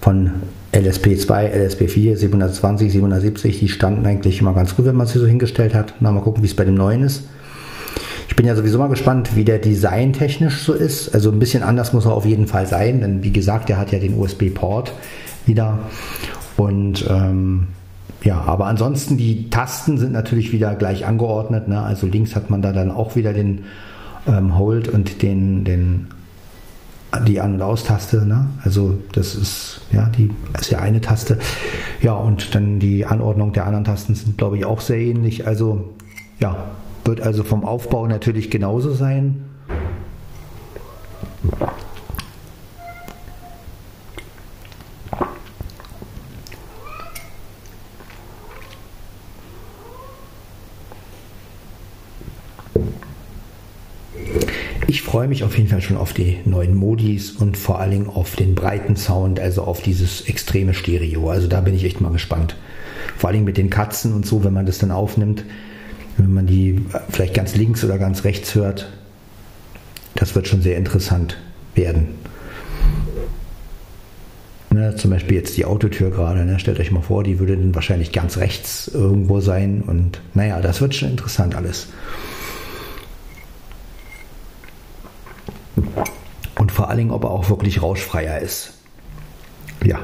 von 0.00 0.32
LSP2, 0.72 1.52
LSP4, 1.54 2.16
720, 2.16 2.90
770, 2.90 3.60
die 3.60 3.68
standen 3.68 4.04
eigentlich 4.04 4.40
immer 4.40 4.52
ganz 4.52 4.74
gut, 4.74 4.86
wenn 4.86 4.96
man 4.96 5.06
sie 5.06 5.20
so 5.20 5.26
hingestellt 5.26 5.76
hat. 5.76 5.94
Na, 6.00 6.10
mal 6.10 6.22
gucken, 6.22 6.42
wie 6.42 6.48
es 6.48 6.56
bei 6.56 6.64
dem 6.64 6.74
neuen 6.74 7.04
ist 7.04 7.22
Ich 8.36 8.38
bin 8.38 8.48
ja 8.48 8.54
sowieso 8.54 8.76
mal 8.78 8.88
gespannt, 8.88 9.34
wie 9.34 9.44
der 9.44 9.58
Design 9.58 10.12
technisch 10.12 10.62
so 10.62 10.74
ist. 10.74 11.14
Also 11.14 11.30
ein 11.30 11.38
bisschen 11.38 11.62
anders 11.62 11.94
muss 11.94 12.04
er 12.04 12.12
auf 12.12 12.26
jeden 12.26 12.46
Fall 12.46 12.66
sein, 12.66 13.00
denn 13.00 13.22
wie 13.22 13.32
gesagt, 13.32 13.70
der 13.70 13.78
hat 13.78 13.92
ja 13.92 13.98
den 13.98 14.18
USB-Port 14.18 14.92
wieder. 15.46 15.78
Und 16.58 17.06
ähm, 17.08 17.68
ja, 18.22 18.42
aber 18.42 18.66
ansonsten 18.66 19.16
die 19.16 19.48
Tasten 19.48 19.96
sind 19.96 20.12
natürlich 20.12 20.52
wieder 20.52 20.74
gleich 20.74 21.06
angeordnet. 21.06 21.66
Ne? 21.68 21.80
Also 21.80 22.06
links 22.06 22.36
hat 22.36 22.50
man 22.50 22.60
da 22.60 22.72
dann 22.72 22.90
auch 22.90 23.16
wieder 23.16 23.32
den 23.32 23.64
ähm, 24.28 24.58
Hold 24.58 24.88
und 24.88 25.22
den, 25.22 25.64
den 25.64 26.08
die 27.26 27.40
An- 27.40 27.54
und 27.54 27.62
Aus-Taste. 27.62 28.26
Ne? 28.26 28.48
Also 28.62 28.98
das 29.12 29.34
ist 29.34 29.80
ja 29.92 30.10
die 30.10 30.30
ist 30.60 30.70
ja 30.70 30.80
eine 30.80 31.00
Taste. 31.00 31.38
Ja, 32.02 32.12
und 32.12 32.54
dann 32.54 32.80
die 32.80 33.06
Anordnung 33.06 33.54
der 33.54 33.64
anderen 33.64 33.86
Tasten 33.86 34.14
sind, 34.14 34.36
glaube 34.36 34.58
ich, 34.58 34.66
auch 34.66 34.82
sehr 34.82 34.98
ähnlich. 34.98 35.46
Also 35.46 35.94
ja, 36.38 36.66
wird 37.06 37.20
also 37.20 37.44
vom 37.44 37.64
Aufbau 37.64 38.06
natürlich 38.06 38.50
genauso 38.50 38.92
sein. 38.92 39.44
Ich 54.88 55.02
freue 55.02 55.28
mich 55.28 55.44
auf 55.44 55.56
jeden 55.56 55.68
Fall 55.68 55.80
schon 55.80 55.96
auf 55.96 56.12
die 56.12 56.38
neuen 56.44 56.74
Modis 56.74 57.32
und 57.32 57.56
vor 57.56 57.80
allen 57.80 57.90
Dingen 57.90 58.08
auf 58.08 58.36
den 58.36 58.54
breiten 58.54 58.96
Sound, 58.96 59.40
also 59.40 59.62
auf 59.62 59.82
dieses 59.82 60.22
extreme 60.22 60.74
Stereo. 60.74 61.30
Also 61.30 61.48
da 61.48 61.60
bin 61.60 61.74
ich 61.74 61.84
echt 61.84 62.00
mal 62.00 62.12
gespannt. 62.12 62.56
Vor 63.16 63.28
allen 63.28 63.34
Dingen 63.34 63.46
mit 63.46 63.56
den 63.56 63.70
Katzen 63.70 64.14
und 64.14 64.26
so, 64.26 64.44
wenn 64.44 64.52
man 64.52 64.66
das 64.66 64.78
dann 64.78 64.90
aufnimmt, 64.90 65.44
wenn 66.16 66.32
man 66.32 66.46
die 66.46 66.84
vielleicht 67.10 67.34
ganz 67.34 67.56
links 67.56 67.84
oder 67.84 67.98
ganz 67.98 68.24
rechts 68.24 68.54
hört. 68.54 68.88
Das 70.14 70.34
wird 70.34 70.48
schon 70.48 70.62
sehr 70.62 70.76
interessant 70.76 71.36
werden. 71.74 72.08
Ne, 74.70 74.94
zum 74.96 75.10
Beispiel 75.10 75.36
jetzt 75.36 75.56
die 75.56 75.64
Autotür 75.64 76.10
gerade, 76.10 76.44
ne, 76.44 76.58
stellt 76.58 76.80
euch 76.80 76.90
mal 76.90 77.00
vor, 77.00 77.22
die 77.22 77.38
würde 77.38 77.56
dann 77.56 77.74
wahrscheinlich 77.74 78.12
ganz 78.12 78.36
rechts 78.36 78.88
irgendwo 78.88 79.40
sein 79.40 79.82
und 79.86 80.20
naja, 80.34 80.60
das 80.60 80.80
wird 80.80 80.94
schon 80.94 81.10
interessant 81.10 81.54
alles. 81.54 81.88
Und 86.58 86.72
vor 86.72 86.88
allen 86.88 86.98
Dingen, 86.98 87.10
ob 87.10 87.24
er 87.24 87.30
auch 87.30 87.48
wirklich 87.48 87.82
rauschfreier 87.82 88.40
ist. 88.40 88.74
Ja. 89.84 89.98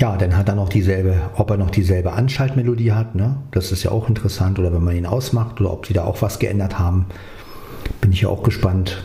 Ja, 0.00 0.16
dann 0.16 0.34
hat 0.34 0.48
er 0.48 0.54
noch 0.54 0.70
dieselbe, 0.70 1.30
ob 1.36 1.50
er 1.50 1.58
noch 1.58 1.68
dieselbe 1.68 2.14
Anschaltmelodie 2.14 2.92
hat, 2.92 3.14
ne? 3.14 3.36
Das 3.50 3.70
ist 3.70 3.82
ja 3.82 3.90
auch 3.90 4.08
interessant. 4.08 4.58
Oder 4.58 4.72
wenn 4.72 4.82
man 4.82 4.96
ihn 4.96 5.04
ausmacht 5.04 5.60
oder 5.60 5.70
ob 5.74 5.84
sie 5.84 5.92
da 5.92 6.04
auch 6.04 6.22
was 6.22 6.38
geändert 6.38 6.78
haben. 6.78 7.04
Bin 8.00 8.10
ich 8.10 8.22
ja 8.22 8.30
auch 8.30 8.42
gespannt. 8.42 9.04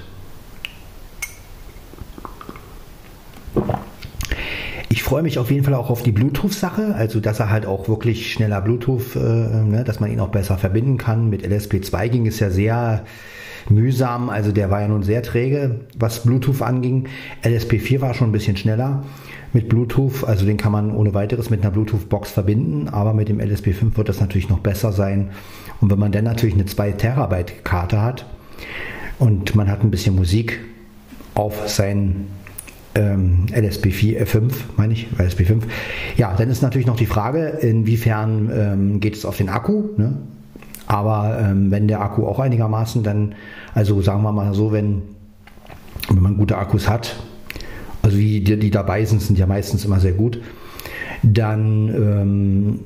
Ich 4.88 4.95
freue 5.06 5.22
mich 5.22 5.38
auf 5.38 5.52
jeden 5.52 5.64
Fall 5.64 5.76
auch 5.76 5.92
auf 5.92 6.02
die 6.02 6.12
Bluetooth-Sache, 6.12 6.96
also 6.96 7.20
dass 7.20 7.40
er 7.40 7.52
halt 7.52 7.68
auch 7.68 7.88
wirklich 7.88 8.34
schneller 8.34 8.60
Bluetooth, 8.60 9.16
äh, 9.16 9.20
ne, 9.20 9.84
dass 9.86 10.00
man 10.00 10.12
ihn 10.12 10.20
auch 10.20 10.30
besser 10.30 10.58
verbinden 10.58 10.98
kann. 10.98 11.30
Mit 11.30 11.46
LSP2 11.46 12.10
ging 12.10 12.26
es 12.26 12.40
ja 12.40 12.50
sehr 12.50 13.04
mühsam, 13.70 14.32
also 14.32 14.52
der 14.52 14.72
war 14.72 14.82
ja 14.82 14.88
nun 14.88 15.04
sehr 15.04 15.22
träge, 15.22 15.82
was 15.96 16.24
Bluetooth 16.24 16.64
anging. 16.64 17.08
LSP4 17.44 18.02
war 18.02 18.16
schon 18.16 18.30
ein 18.30 18.32
bisschen 18.32 18.58
schneller 18.58 19.04
mit 19.54 19.70
Bluetooth, 19.70 20.24
also 20.24 20.44
den 20.44 20.58
kann 20.58 20.72
man 20.72 20.90
ohne 20.92 21.14
weiteres 21.14 21.52
mit 21.52 21.62
einer 21.62 21.70
Bluetooth-Box 21.70 22.32
verbinden, 22.32 22.90
aber 22.90 23.14
mit 23.14 23.30
dem 23.30 23.40
LSP5 23.40 23.98
wird 23.98 24.10
das 24.10 24.20
natürlich 24.20 24.50
noch 24.50 24.60
besser 24.60 24.92
sein. 24.92 25.30
Und 25.82 25.92
wenn 25.92 26.00
man 26.00 26.14
dann 26.14 26.24
natürlich 26.24 26.56
eine 26.56 26.66
2 26.66 26.94
Terabyte 26.94 27.64
Karte 27.64 28.02
hat 28.02 28.26
und 29.20 29.54
man 29.54 29.70
hat 29.70 29.84
ein 29.84 29.92
bisschen 29.92 30.16
Musik 30.16 30.62
auf 31.36 31.70
sein 31.70 32.26
ähm, 32.96 33.46
LSP4, 33.52 34.16
äh, 34.16 34.26
5, 34.26 34.78
meine 34.78 34.94
ich, 34.94 35.08
LSP5. 35.18 35.64
Ja, 36.18 36.34
dann 36.36 36.50
ist 36.50 36.62
natürlich 36.62 36.88
noch 36.88 36.96
die 36.96 37.06
Frage, 37.06 37.48
inwiefern 37.62 38.50
ähm, 38.54 39.00
geht 39.00 39.16
es 39.16 39.26
auf 39.26 39.38
den 39.38 39.50
Akku. 39.50 39.90
Ne? 39.98 40.18
Aber 40.88 41.38
ähm, 41.42 41.72
wenn 41.72 41.88
der 41.88 42.02
Akku 42.02 42.26
auch 42.26 42.40
einigermaßen 42.40 43.04
dann, 43.04 43.36
also 43.74 44.02
sagen 44.02 44.24
wir 44.24 44.32
mal 44.32 44.54
so, 44.54 44.72
wenn, 44.72 45.02
wenn 46.10 46.22
man 46.22 46.38
gute 46.38 46.58
Akkus 46.58 46.88
hat, 46.88 47.16
also 48.02 48.18
die, 48.18 48.44
die, 48.44 48.58
die 48.58 48.72
dabei 48.72 49.04
sind, 49.04 49.22
sind 49.22 49.38
ja 49.38 49.48
meistens 49.48 49.84
immer 49.84 50.00
sehr 50.00 50.14
gut, 50.14 50.40
dann 51.24 51.90
ähm, 51.90 52.80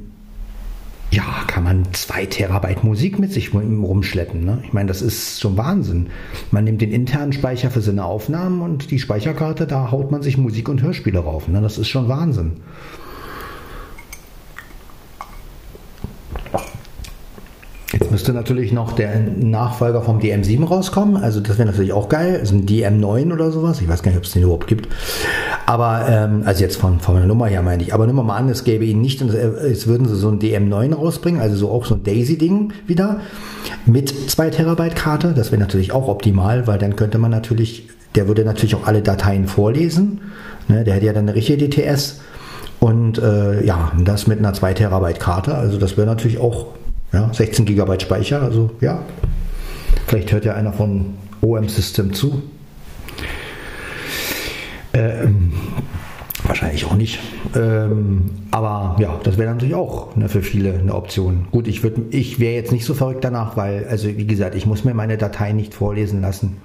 ja, 1.19 1.43
kann 1.47 1.65
man 1.65 1.83
zwei 1.93 2.25
Terabyte 2.25 2.83
Musik 2.85 3.19
mit 3.19 3.33
sich 3.33 3.53
rumschleppen. 3.53 4.45
Ne? 4.45 4.63
Ich 4.63 4.71
meine, 4.71 4.87
das 4.87 5.01
ist 5.01 5.41
schon 5.41 5.57
Wahnsinn. 5.57 6.07
Man 6.49 6.63
nimmt 6.63 6.81
den 6.81 6.93
internen 6.93 7.33
Speicher 7.33 7.69
für 7.69 7.81
seine 7.81 8.05
Aufnahmen 8.05 8.61
und 8.61 8.89
die 8.89 8.99
Speicherkarte, 8.99 9.67
da 9.67 9.91
haut 9.91 10.11
man 10.11 10.21
sich 10.21 10.37
Musik 10.37 10.69
und 10.69 10.81
Hörspiele 10.81 11.19
rauf. 11.19 11.49
Ne? 11.49 11.61
Das 11.61 11.77
ist 11.77 11.89
schon 11.89 12.07
Wahnsinn. 12.07 12.53
Jetzt 17.91 18.08
müsste 18.19 18.33
natürlich 18.33 18.73
noch 18.73 18.91
der 18.91 19.17
Nachfolger 19.17 20.01
vom 20.01 20.19
DM7 20.19 20.65
rauskommen. 20.65 21.15
Also 21.15 21.39
das 21.39 21.57
wäre 21.57 21.69
natürlich 21.69 21.93
auch 21.93 22.09
geil. 22.09 22.35
Also 22.41 22.53
ein 22.53 22.65
DM9 22.65 23.31
oder 23.31 23.49
sowas. 23.49 23.79
Ich 23.79 23.87
weiß 23.87 24.03
gar 24.03 24.11
nicht, 24.11 24.17
ob 24.17 24.25
es 24.25 24.33
den 24.33 24.43
überhaupt 24.43 24.67
gibt. 24.67 24.89
Aber, 25.65 26.05
ähm, 26.09 26.43
also 26.43 26.61
jetzt 26.61 26.75
von, 26.75 26.99
von 26.99 27.15
der 27.15 27.25
Nummer 27.27 27.47
her 27.47 27.61
meine 27.61 27.81
ich. 27.81 27.93
Aber 27.93 28.05
nehmen 28.05 28.19
wir 28.19 28.23
mal 28.23 28.35
an, 28.35 28.49
es 28.49 28.65
gäbe 28.65 28.83
ihn 28.83 28.99
nicht. 28.99 29.21
Und 29.21 29.29
es 29.29 29.87
würden 29.87 30.05
sie 30.05 30.17
so 30.17 30.27
ein 30.27 30.39
DM9 30.39 30.95
rausbringen. 30.95 31.39
Also 31.39 31.55
so 31.55 31.71
auch 31.71 31.85
so 31.85 31.95
ein 31.95 32.03
Daisy-Ding 32.03 32.73
wieder. 32.87 33.21
Mit 33.85 34.09
2 34.09 34.49
Terabyte 34.49 34.97
Karte. 34.97 35.31
Das 35.33 35.53
wäre 35.53 35.61
natürlich 35.61 35.93
auch 35.93 36.09
optimal, 36.09 36.67
weil 36.67 36.77
dann 36.77 36.97
könnte 36.97 37.19
man 37.19 37.31
natürlich, 37.31 37.87
der 38.15 38.27
würde 38.27 38.43
natürlich 38.43 38.75
auch 38.75 38.85
alle 38.85 39.01
Dateien 39.01 39.47
vorlesen. 39.47 40.19
Ne, 40.67 40.83
der 40.83 40.95
hätte 40.95 41.05
ja 41.05 41.13
dann 41.13 41.29
eine 41.29 41.35
richtige 41.35 41.69
DTS. 41.69 42.19
Und 42.81 43.17
äh, 43.17 43.65
ja, 43.65 43.93
das 44.03 44.27
mit 44.27 44.39
einer 44.39 44.51
2 44.51 44.73
Terabyte 44.73 45.21
Karte. 45.21 45.55
Also 45.55 45.77
das 45.77 45.95
wäre 45.95 46.05
natürlich 46.05 46.37
auch 46.37 46.67
ja, 47.13 47.33
16 47.33 47.65
GB 47.65 47.99
Speicher, 47.99 48.41
also 48.41 48.71
ja. 48.81 49.03
Vielleicht 50.07 50.31
hört 50.31 50.45
ja 50.45 50.55
einer 50.55 50.73
von 50.73 51.15
OM 51.41 51.69
System 51.69 52.13
zu. 52.13 52.41
Ähm, 54.93 55.53
wahrscheinlich 56.43 56.85
auch 56.85 56.95
nicht. 56.95 57.19
Ähm, 57.55 58.31
aber 58.51 58.95
ja, 58.99 59.19
das 59.23 59.37
wäre 59.37 59.51
natürlich 59.51 59.75
auch 59.75 60.15
ne, 60.15 60.29
für 60.29 60.41
viele 60.41 60.73
eine 60.73 60.93
Option. 60.93 61.47
Gut, 61.51 61.67
ich, 61.67 61.83
ich 62.09 62.39
wäre 62.39 62.55
jetzt 62.55 62.71
nicht 62.71 62.85
so 62.85 62.93
verrückt 62.93 63.23
danach, 63.23 63.55
weil, 63.55 63.85
also 63.87 64.07
wie 64.07 64.25
gesagt, 64.25 64.55
ich 64.55 64.65
muss 64.65 64.83
mir 64.83 64.93
meine 64.93 65.17
Dateien 65.17 65.55
nicht 65.55 65.73
vorlesen 65.73 66.21
lassen. 66.21 66.57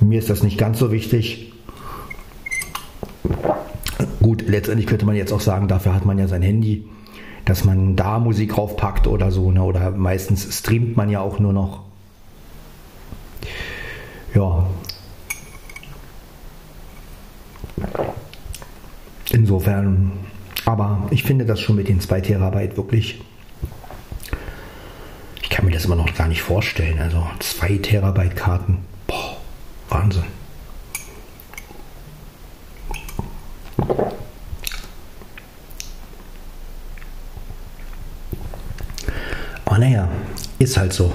Mir 0.00 0.18
ist 0.18 0.30
das 0.30 0.42
nicht 0.42 0.58
ganz 0.58 0.78
so 0.78 0.92
wichtig. 0.92 1.52
Gut, 4.20 4.44
letztendlich 4.46 4.86
könnte 4.86 5.06
man 5.06 5.16
jetzt 5.16 5.32
auch 5.32 5.40
sagen, 5.40 5.68
dafür 5.68 5.94
hat 5.94 6.04
man 6.04 6.18
ja 6.18 6.28
sein 6.28 6.42
Handy 6.42 6.84
dass 7.44 7.64
man 7.64 7.96
da 7.96 8.18
Musik 8.18 8.56
raufpackt 8.56 9.06
oder 9.06 9.30
so. 9.30 9.50
Ne? 9.50 9.62
Oder 9.62 9.90
meistens 9.90 10.58
streamt 10.58 10.96
man 10.96 11.10
ja 11.10 11.20
auch 11.20 11.38
nur 11.38 11.52
noch. 11.52 11.80
Ja. 14.34 14.66
Insofern, 19.30 20.12
aber 20.64 21.06
ich 21.10 21.24
finde 21.24 21.44
das 21.44 21.60
schon 21.60 21.76
mit 21.76 21.88
den 21.88 22.00
2 22.00 22.20
Terabyte 22.20 22.76
wirklich. 22.76 23.22
Ich 25.42 25.50
kann 25.50 25.64
mir 25.64 25.72
das 25.72 25.84
immer 25.84 25.96
noch 25.96 26.14
gar 26.14 26.28
nicht 26.28 26.42
vorstellen. 26.42 26.98
Also 26.98 27.26
2 27.40 27.78
Terabyte 27.78 28.36
Karten. 28.36 28.78
Boah, 29.06 29.36
Wahnsinn. 29.88 30.24
Aber 39.64 39.78
naja, 39.78 40.06
ist 40.62 40.76
halt 40.76 40.92
so. 40.92 41.12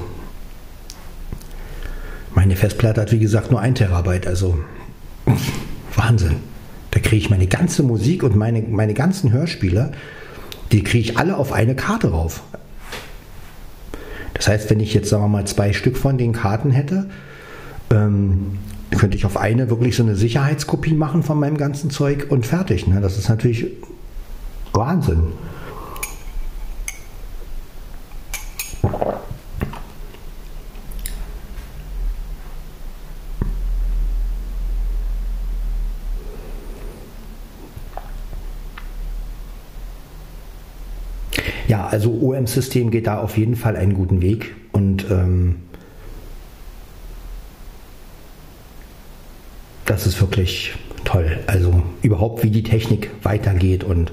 Meine 2.36 2.56
Festplatte 2.56 3.01
hat 3.01 3.12
wie 3.12 3.20
gesagt 3.20 3.50
nur 3.50 3.62
ein 3.62 3.74
Terabyte, 3.74 4.27
also 4.27 4.60
Wahnsinn. 5.96 6.38
Da 6.92 7.00
kriege 7.00 7.18
ich 7.18 7.30
meine 7.30 7.48
ganze 7.48 7.84
Musik 7.84 8.24
und 8.24 8.36
meine, 8.36 8.62
meine 8.62 8.94
ganzen 8.94 9.32
Hörspiele, 9.32 9.92
die 10.72 10.84
kriege 10.84 11.12
ich 11.12 11.18
alle 11.18 11.38
auf 11.38 11.51
eine 11.51 11.75
Karte 11.75 12.12
rauf. 12.12 12.44
Das 14.34 14.48
heißt, 14.48 14.70
wenn 14.70 14.80
ich 14.80 14.94
jetzt, 14.94 15.10
sagen 15.10 15.24
wir 15.24 15.30
mal, 15.30 15.48
zwei 15.48 15.74
Stück 15.74 15.98
von 15.98 16.18
den 16.18 16.34
Karten 16.34 16.70
hätte, 16.70 17.10
ähm, 17.89 18.60
könnte 18.96 19.18
ich 19.18 19.25
auf 19.25 19.38
eine 19.38 19.70
wirklich 19.70 19.96
so 19.96 20.04
eine 20.04 20.16
Sicherheitskopie 20.16 20.94
machen 20.94 21.24
von 21.24 21.39
meinem 21.39 21.58
ganzen 21.58 21.89
Zeug 21.89 22.27
und 22.30 22.46
fertig. 22.46 22.88
Ne? 22.88 23.01
Das 23.01 23.18
ist 23.18 23.30
natürlich 23.30 23.66
Wahnsinn. 24.74 25.34
Ja, 41.88 41.91
also 41.91 42.12
OM-System 42.12 42.91
geht 42.91 43.08
da 43.08 43.20
auf 43.20 43.38
jeden 43.38 43.56
Fall 43.56 43.75
einen 43.75 43.94
guten 43.94 44.22
Weg 44.22 44.56
und 44.72 45.06
ähm, 45.10 45.56
das 49.86 50.06
ist 50.06 50.20
wirklich 50.20 50.74
toll. 51.06 51.39
Also 51.48 51.82
überhaupt, 52.01 52.44
wie 52.44 52.50
die 52.50 52.63
Technik 52.63 53.10
weitergeht 53.24 53.84
und 53.84 54.12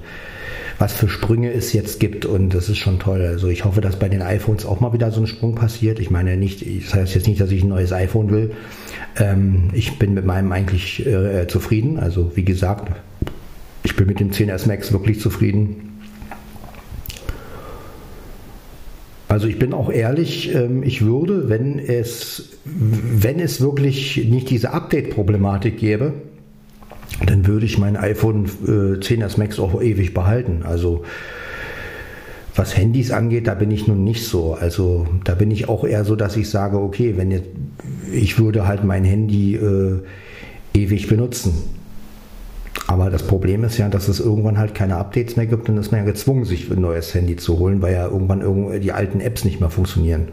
was 0.78 0.92
für 0.92 1.08
Sprünge 1.08 1.52
es 1.52 1.72
jetzt 1.72 2.00
gibt 2.00 2.26
und 2.26 2.54
das 2.54 2.68
ist 2.68 2.78
schon 2.78 2.98
toll. 2.98 3.22
Also 3.22 3.48
ich 3.48 3.64
hoffe, 3.64 3.80
dass 3.80 3.98
bei 3.98 4.08
den 4.08 4.22
iPhones 4.22 4.66
auch 4.66 4.80
mal 4.80 4.92
wieder 4.92 5.10
so 5.10 5.20
ein 5.20 5.26
Sprung 5.26 5.54
passiert. 5.54 5.98
Ich 5.98 6.10
meine 6.10 6.36
nicht, 6.36 6.64
das 6.84 6.94
heißt 6.94 7.14
jetzt 7.14 7.26
nicht, 7.26 7.40
dass 7.40 7.50
ich 7.50 7.62
ein 7.62 7.68
neues 7.68 7.92
iPhone 7.92 8.30
will. 8.30 8.52
Ähm, 9.16 9.70
ich 9.72 9.98
bin 9.98 10.14
mit 10.14 10.24
meinem 10.24 10.52
eigentlich 10.52 11.06
äh, 11.06 11.46
zufrieden. 11.48 11.98
Also 11.98 12.32
wie 12.36 12.44
gesagt, 12.44 12.92
ich 13.84 13.96
bin 13.96 14.06
mit 14.06 14.20
dem 14.20 14.30
10s 14.30 14.66
Max 14.66 14.92
wirklich 14.92 15.20
zufrieden. 15.20 15.93
Also 19.34 19.48
ich 19.48 19.58
bin 19.58 19.74
auch 19.74 19.90
ehrlich, 19.90 20.54
ähm, 20.54 20.84
ich 20.84 21.04
würde, 21.04 21.48
wenn 21.48 21.80
es, 21.80 22.50
wenn 22.64 23.40
es 23.40 23.60
wirklich 23.60 24.28
nicht 24.30 24.48
diese 24.48 24.72
Update-Problematik 24.72 25.76
gäbe, 25.76 26.12
dann 27.26 27.44
würde 27.44 27.66
ich 27.66 27.76
mein 27.76 27.96
iPhone 27.96 28.46
10s 28.46 29.34
äh, 29.34 29.38
Max 29.40 29.58
auch 29.58 29.82
ewig 29.82 30.14
behalten. 30.14 30.62
Also 30.62 31.02
was 32.54 32.76
Handys 32.76 33.10
angeht, 33.10 33.48
da 33.48 33.54
bin 33.54 33.72
ich 33.72 33.88
nun 33.88 34.04
nicht 34.04 34.24
so. 34.24 34.54
Also 34.54 35.08
da 35.24 35.34
bin 35.34 35.50
ich 35.50 35.68
auch 35.68 35.82
eher 35.82 36.04
so, 36.04 36.14
dass 36.14 36.36
ich 36.36 36.48
sage, 36.48 36.78
okay, 36.78 37.14
wenn 37.16 37.32
jetzt, 37.32 37.48
ich 38.12 38.38
würde 38.38 38.68
halt 38.68 38.84
mein 38.84 39.02
Handy 39.02 39.56
äh, 39.56 39.98
ewig 40.74 41.08
benutzen. 41.08 41.54
Aber 42.86 43.10
das 43.10 43.22
Problem 43.22 43.64
ist 43.64 43.78
ja, 43.78 43.88
dass 43.88 44.08
es 44.08 44.20
irgendwann 44.20 44.58
halt 44.58 44.74
keine 44.74 44.96
Updates 44.96 45.36
mehr 45.36 45.46
gibt 45.46 45.68
und 45.68 45.78
ist 45.78 45.90
man 45.90 46.00
ja 46.00 46.06
gezwungen, 46.06 46.44
sich 46.44 46.70
ein 46.70 46.80
neues 46.80 47.14
Handy 47.14 47.36
zu 47.36 47.58
holen, 47.58 47.80
weil 47.80 47.94
ja 47.94 48.06
irgendwann 48.06 48.80
die 48.80 48.92
alten 48.92 49.20
Apps 49.20 49.44
nicht 49.44 49.60
mehr 49.60 49.70
funktionieren. 49.70 50.28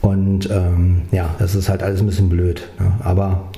Und 0.00 0.50
ähm, 0.50 1.02
ja, 1.12 1.34
das 1.38 1.54
ist 1.54 1.70
halt 1.70 1.82
alles 1.82 2.00
ein 2.00 2.06
bisschen 2.06 2.28
blöd. 2.28 2.68
Ne? 2.78 2.92
Aber 3.02 3.48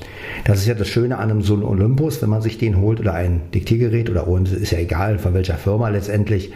das 0.45 0.59
ist 0.59 0.67
ja 0.67 0.75
das 0.75 0.87
Schöne 0.87 1.17
an 1.17 1.29
einem 1.29 1.41
so 1.41 1.55
einem 1.55 1.65
Olympus, 1.65 2.21
wenn 2.21 2.29
man 2.29 2.41
sich 2.41 2.57
den 2.57 2.79
holt 2.79 3.01
oder 3.01 3.13
ein 3.13 3.41
Diktiergerät 3.53 4.09
oder 4.09 4.29
OMS, 4.29 4.53
ist 4.53 4.71
ja 4.71 4.79
egal 4.79 5.19
von 5.19 5.33
welcher 5.33 5.55
Firma 5.55 5.89
letztendlich. 5.89 6.53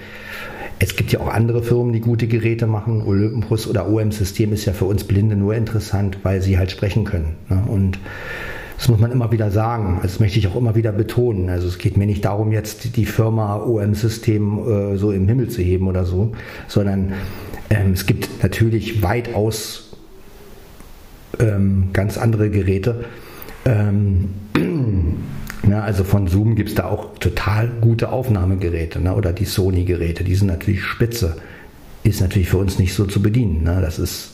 Es 0.79 0.95
gibt 0.95 1.11
ja 1.11 1.19
auch 1.19 1.27
andere 1.27 1.61
Firmen, 1.61 1.91
die 1.91 2.00
gute 2.00 2.27
Geräte 2.27 2.67
machen. 2.67 3.03
Olympus 3.05 3.67
oder 3.67 3.89
OM-System 3.89 4.53
ist 4.53 4.65
ja 4.65 4.71
für 4.73 4.85
uns 4.85 5.03
Blinde 5.03 5.35
nur 5.35 5.55
interessant, 5.55 6.19
weil 6.23 6.41
sie 6.41 6.57
halt 6.57 6.71
sprechen 6.71 7.03
können. 7.03 7.35
Ne? 7.50 7.61
Und 7.67 8.00
das 8.81 8.89
muss 8.89 9.00
man 9.00 9.11
immer 9.11 9.31
wieder 9.31 9.51
sagen. 9.51 10.00
Das 10.01 10.19
möchte 10.19 10.39
ich 10.39 10.47
auch 10.47 10.55
immer 10.55 10.73
wieder 10.73 10.91
betonen. 10.91 11.51
Also 11.51 11.67
es 11.67 11.77
geht 11.77 11.97
mir 11.97 12.07
nicht 12.07 12.25
darum, 12.25 12.51
jetzt 12.51 12.95
die 12.95 13.05
Firma 13.05 13.57
OM-System 13.57 14.93
äh, 14.93 14.97
so 14.97 15.11
im 15.11 15.27
Himmel 15.27 15.50
zu 15.50 15.61
heben 15.61 15.88
oder 15.88 16.03
so, 16.03 16.31
sondern 16.67 17.13
ähm, 17.69 17.91
es 17.93 18.07
gibt 18.07 18.41
natürlich 18.41 19.03
weitaus 19.03 19.95
ähm, 21.38 21.89
ganz 21.93 22.17
andere 22.17 22.50
Geräte. 22.50 23.05
Ähm, 23.65 24.29
ja, 25.69 25.81
also 25.83 26.03
von 26.03 26.27
Zoom 26.27 26.55
gibt 26.55 26.69
es 26.69 26.75
da 26.75 26.85
auch 26.85 27.19
total 27.19 27.69
gute 27.81 28.11
Aufnahmegeräte 28.11 29.00
ne? 29.00 29.13
oder 29.13 29.31
die 29.31 29.45
Sony-Geräte, 29.45 30.23
die 30.23 30.33
sind 30.33 30.47
natürlich 30.47 30.84
spitze. 30.84 31.36
Ist 32.01 32.19
natürlich 32.19 32.49
für 32.49 32.58
uns 32.58 32.79
nicht 32.79 32.95
so 32.95 33.06
zu 33.06 33.21
bedienen. 33.21 33.62
Ne? 33.62 33.79
Das 33.79 33.99
ist 33.99 34.32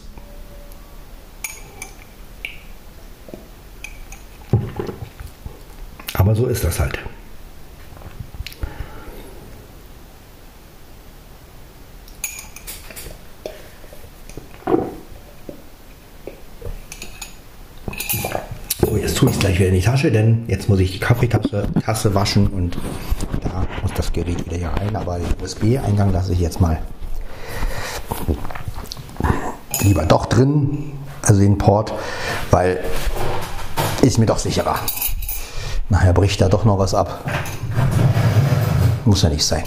so 6.37 6.45
ist 6.45 6.63
das 6.63 6.79
halt. 6.79 6.99
So, 18.79 18.97
jetzt 18.97 19.17
tue 19.17 19.29
ich 19.29 19.35
es 19.35 19.39
gleich 19.39 19.57
wieder 19.57 19.69
in 19.69 19.73
die 19.73 19.81
Tasche, 19.81 20.11
denn 20.11 20.45
jetzt 20.47 20.69
muss 20.69 20.79
ich 20.79 20.91
die 20.91 20.99
Kaffeetasse 20.99 21.67
Tasse 21.83 22.13
waschen 22.13 22.47
und 22.47 22.77
da 23.41 23.65
muss 23.81 23.91
das 23.95 24.13
Gerät 24.13 24.45
wieder 24.45 24.57
hier 24.57 24.69
rein. 24.69 24.95
Aber 24.95 25.17
den 25.17 25.43
USB-Eingang 25.43 26.13
lasse 26.13 26.33
ich 26.33 26.39
jetzt 26.39 26.61
mal 26.61 26.79
lieber 29.81 30.05
doch 30.05 30.27
drin, 30.27 30.91
also 31.23 31.39
den 31.39 31.57
Port, 31.57 31.93
weil 32.51 32.83
ist 34.03 34.19
mir 34.19 34.27
doch 34.27 34.37
sicherer. 34.37 34.79
Nachher 35.89 36.13
bricht 36.13 36.41
da 36.41 36.49
doch 36.49 36.65
noch 36.65 36.79
was 36.79 36.93
ab. 36.93 37.19
Muss 39.05 39.21
ja 39.21 39.29
nicht 39.29 39.45
sein. 39.45 39.63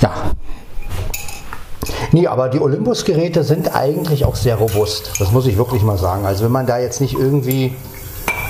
Ja. 0.00 0.10
Nee, 2.10 2.26
aber 2.26 2.48
die 2.48 2.60
Olympus-Geräte 2.60 3.44
sind 3.44 3.74
eigentlich 3.76 4.24
auch 4.24 4.34
sehr 4.34 4.56
robust. 4.56 5.20
Das 5.20 5.30
muss 5.30 5.46
ich 5.46 5.56
wirklich 5.56 5.82
mal 5.82 5.98
sagen. 5.98 6.26
Also 6.26 6.44
wenn 6.44 6.52
man 6.52 6.66
da 6.66 6.78
jetzt 6.78 7.00
nicht 7.00 7.14
irgendwie, 7.14 7.76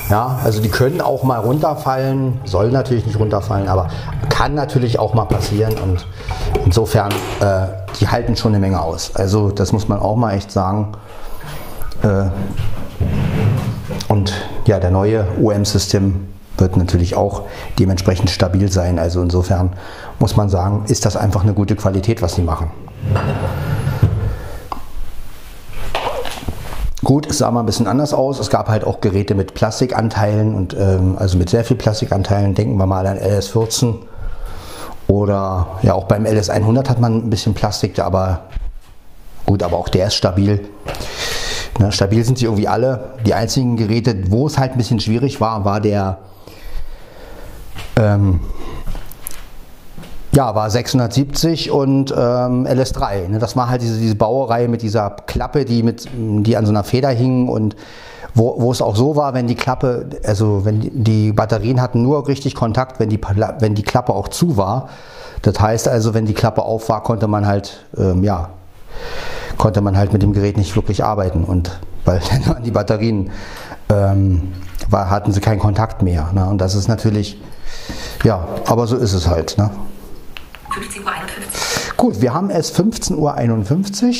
ja, 0.08 0.38
also 0.42 0.62
die 0.62 0.70
können 0.70 1.02
auch 1.02 1.22
mal 1.22 1.40
runterfallen, 1.40 2.40
soll 2.44 2.70
natürlich 2.70 3.04
nicht 3.06 3.18
runterfallen, 3.18 3.68
aber 3.68 3.88
kann 4.30 4.54
natürlich 4.54 4.98
auch 4.98 5.12
mal 5.12 5.26
passieren. 5.26 5.74
Und 5.78 6.06
insofern, 6.64 7.12
äh, 7.40 7.66
die 8.00 8.08
halten 8.08 8.36
schon 8.36 8.52
eine 8.52 8.60
Menge 8.60 8.80
aus. 8.80 9.14
Also 9.14 9.50
das 9.50 9.72
muss 9.72 9.88
man 9.88 9.98
auch 9.98 10.16
mal 10.16 10.34
echt 10.34 10.50
sagen. 10.50 10.92
Äh, 12.02 12.26
und 14.08 14.32
ja, 14.66 14.78
der 14.78 14.90
neue 14.90 15.26
OM-System 15.42 16.28
wird 16.58 16.76
natürlich 16.76 17.16
auch 17.16 17.42
dementsprechend 17.78 18.30
stabil 18.30 18.70
sein. 18.70 18.98
Also 18.98 19.20
insofern 19.20 19.74
muss 20.18 20.36
man 20.36 20.48
sagen, 20.48 20.84
ist 20.88 21.04
das 21.04 21.16
einfach 21.16 21.42
eine 21.42 21.54
gute 21.54 21.76
Qualität, 21.76 22.22
was 22.22 22.34
sie 22.34 22.42
machen. 22.42 22.70
Gut, 27.04 27.26
es 27.26 27.38
sah 27.38 27.50
mal 27.50 27.60
ein 27.60 27.66
bisschen 27.66 27.86
anders 27.86 28.14
aus. 28.14 28.40
Es 28.40 28.50
gab 28.50 28.68
halt 28.68 28.84
auch 28.84 29.00
Geräte 29.00 29.34
mit 29.34 29.54
Plastikanteilen 29.54 30.54
und 30.54 30.74
ähm, 30.78 31.16
also 31.18 31.38
mit 31.38 31.50
sehr 31.50 31.64
viel 31.64 31.76
Plastikanteilen. 31.76 32.54
Denken 32.54 32.76
wir 32.78 32.86
mal 32.86 33.06
an 33.06 33.18
LS14 33.18 33.96
oder 35.06 35.68
ja 35.82 35.94
auch 35.94 36.04
beim 36.04 36.24
LS100 36.24 36.88
hat 36.88 37.00
man 37.00 37.18
ein 37.18 37.30
bisschen 37.30 37.54
Plastik, 37.54 37.98
aber 38.00 38.44
gut, 39.44 39.62
aber 39.62 39.76
auch 39.76 39.88
der 39.88 40.08
ist 40.08 40.14
stabil. 40.14 40.68
Ne, 41.78 41.92
stabil 41.92 42.24
sind 42.24 42.38
sie 42.38 42.46
irgendwie 42.46 42.68
alle. 42.68 43.10
Die 43.26 43.34
einzigen 43.34 43.76
Geräte, 43.76 44.30
wo 44.30 44.46
es 44.46 44.58
halt 44.58 44.72
ein 44.72 44.78
bisschen 44.78 45.00
schwierig 45.00 45.40
war, 45.40 45.64
war 45.64 45.80
der 45.80 46.18
ähm, 47.96 48.40
ja, 50.36 50.54
war 50.54 50.68
670 50.68 51.70
und 51.70 52.10
ähm, 52.10 52.66
LS3. 52.66 53.28
Ne? 53.28 53.38
Das 53.38 53.56
war 53.56 53.70
halt 53.70 53.80
diese, 53.80 53.98
diese 53.98 54.16
Baureihe 54.16 54.68
mit 54.68 54.82
dieser 54.82 55.10
Klappe, 55.26 55.64
die, 55.64 55.82
mit, 55.82 56.08
die 56.14 56.56
an 56.56 56.66
so 56.66 56.72
einer 56.72 56.84
Feder 56.84 57.08
hing 57.08 57.48
und 57.48 57.74
wo, 58.34 58.60
wo 58.60 58.70
es 58.70 58.82
auch 58.82 58.96
so 58.96 59.16
war, 59.16 59.32
wenn 59.32 59.46
die 59.46 59.54
Klappe, 59.54 60.10
also 60.24 60.66
wenn 60.66 60.80
die, 60.80 60.90
die 60.90 61.32
Batterien 61.32 61.80
hatten 61.80 62.02
nur 62.02 62.28
richtig 62.28 62.54
Kontakt, 62.54 63.00
wenn 63.00 63.08
die, 63.08 63.18
wenn 63.60 63.74
die 63.74 63.82
Klappe 63.82 64.12
auch 64.12 64.28
zu 64.28 64.58
war. 64.58 64.90
Das 65.40 65.58
heißt 65.58 65.88
also, 65.88 66.12
wenn 66.12 66.26
die 66.26 66.34
Klappe 66.34 66.62
auf 66.62 66.90
war, 66.90 67.02
konnte 67.02 67.28
man 67.28 67.46
halt, 67.46 67.86
ähm, 67.96 68.22
ja, 68.22 68.50
konnte 69.58 69.80
man 69.80 69.96
halt 69.96 70.12
mit 70.12 70.22
dem 70.22 70.32
Gerät 70.32 70.56
nicht 70.56 70.76
wirklich 70.76 71.04
arbeiten. 71.04 71.44
Und 71.44 71.78
weil 72.04 72.20
dann 72.46 72.62
die 72.62 72.70
Batterien 72.70 73.30
ähm, 73.88 74.52
war, 74.88 75.10
hatten 75.10 75.32
sie 75.32 75.40
keinen 75.40 75.58
Kontakt 75.58 76.02
mehr. 76.02 76.30
Ne? 76.32 76.46
Und 76.46 76.58
das 76.58 76.74
ist 76.74 76.88
natürlich, 76.88 77.40
ja, 78.24 78.46
aber 78.66 78.86
so 78.86 78.96
ist 78.96 79.12
es 79.12 79.26
halt. 79.28 79.56
Ne? 79.58 79.70
15.51 80.70 81.04
Uhr. 81.04 81.12
Gut, 81.96 82.20
wir 82.20 82.34
haben 82.34 82.50
es 82.50 82.74
15.51 82.74 83.14
Uhr. 83.16 84.14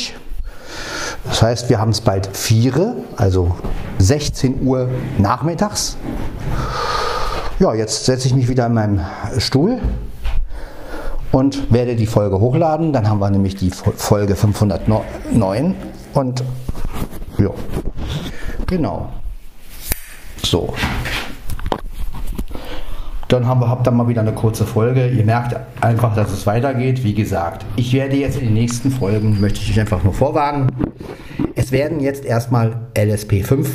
Das 1.25 1.41
heißt, 1.41 1.69
wir 1.69 1.79
haben 1.79 1.91
es 1.91 2.01
bald 2.01 2.27
4, 2.35 2.95
also 3.17 3.55
16 3.99 4.65
Uhr 4.65 4.89
nachmittags. 5.17 5.97
Ja, 7.59 7.73
jetzt 7.73 8.05
setze 8.05 8.27
ich 8.27 8.35
mich 8.35 8.47
wieder 8.47 8.67
in 8.67 8.73
meinem 8.73 9.01
Stuhl 9.39 9.79
und 11.37 11.71
werde 11.71 11.95
die 11.95 12.07
Folge 12.07 12.39
hochladen. 12.39 12.93
Dann 12.93 13.07
haben 13.07 13.19
wir 13.19 13.29
nämlich 13.29 13.55
die 13.55 13.69
Folge 13.69 14.35
509 14.35 15.75
und 16.15 16.43
ja, 17.37 17.49
genau. 18.65 19.09
So. 20.41 20.73
Dann 23.27 23.45
haben 23.45 23.59
wir, 23.59 23.69
habt 23.69 23.87
ihr 23.87 23.91
mal 23.91 24.07
wieder 24.07 24.21
eine 24.21 24.31
kurze 24.31 24.65
Folge. 24.65 25.09
Ihr 25.09 25.25
merkt 25.25 25.55
einfach, 25.79 26.15
dass 26.15 26.31
es 26.31 26.47
weitergeht. 26.47 27.03
Wie 27.03 27.13
gesagt, 27.13 27.65
ich 27.75 27.93
werde 27.93 28.15
jetzt 28.15 28.37
in 28.39 28.45
den 28.45 28.53
nächsten 28.55 28.89
Folgen, 28.89 29.39
möchte 29.39 29.59
ich 29.59 29.69
euch 29.69 29.79
einfach 29.79 30.03
nur 30.03 30.13
vorwarnen, 30.13 30.71
es 31.53 31.71
werden 31.71 31.99
jetzt 31.99 32.25
erstmal 32.25 32.77
LSP5 32.95 33.67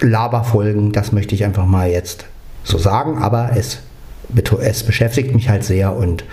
Laberfolgen, 0.00 0.92
das 0.92 1.10
möchte 1.10 1.34
ich 1.34 1.44
einfach 1.44 1.66
mal 1.66 1.90
jetzt 1.90 2.26
so 2.62 2.78
sagen, 2.78 3.18
aber 3.18 3.50
es, 3.56 3.80
es 4.60 4.82
beschäftigt 4.84 5.34
mich 5.34 5.48
halt 5.48 5.64
sehr 5.64 5.96
und 5.96 6.24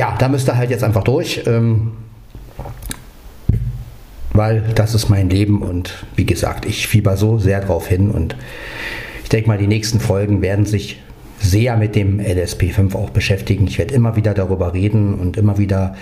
ja, 0.00 0.16
da 0.18 0.30
müsst 0.30 0.48
ihr 0.48 0.56
halt 0.56 0.70
jetzt 0.70 0.82
einfach 0.82 1.04
durch, 1.04 1.42
ähm, 1.44 1.92
weil 4.32 4.62
das 4.74 4.94
ist 4.94 5.10
mein 5.10 5.28
Leben 5.28 5.60
und 5.60 6.06
wie 6.16 6.24
gesagt, 6.24 6.64
ich 6.64 6.88
fieber 6.88 7.18
so 7.18 7.36
sehr 7.36 7.60
drauf 7.60 7.86
hin 7.86 8.10
und 8.10 8.34
ich 9.22 9.28
denke 9.28 9.48
mal, 9.48 9.58
die 9.58 9.66
nächsten 9.66 10.00
Folgen 10.00 10.40
werden 10.40 10.64
sich 10.64 11.02
sehr 11.38 11.76
mit 11.76 11.96
dem 11.96 12.18
LSP5 12.18 12.94
auch 12.94 13.10
beschäftigen. 13.10 13.66
Ich 13.66 13.76
werde 13.76 13.92
immer 13.92 14.16
wieder 14.16 14.32
darüber 14.32 14.72
reden 14.72 15.16
und 15.16 15.36
immer 15.36 15.58
wieder, 15.58 15.94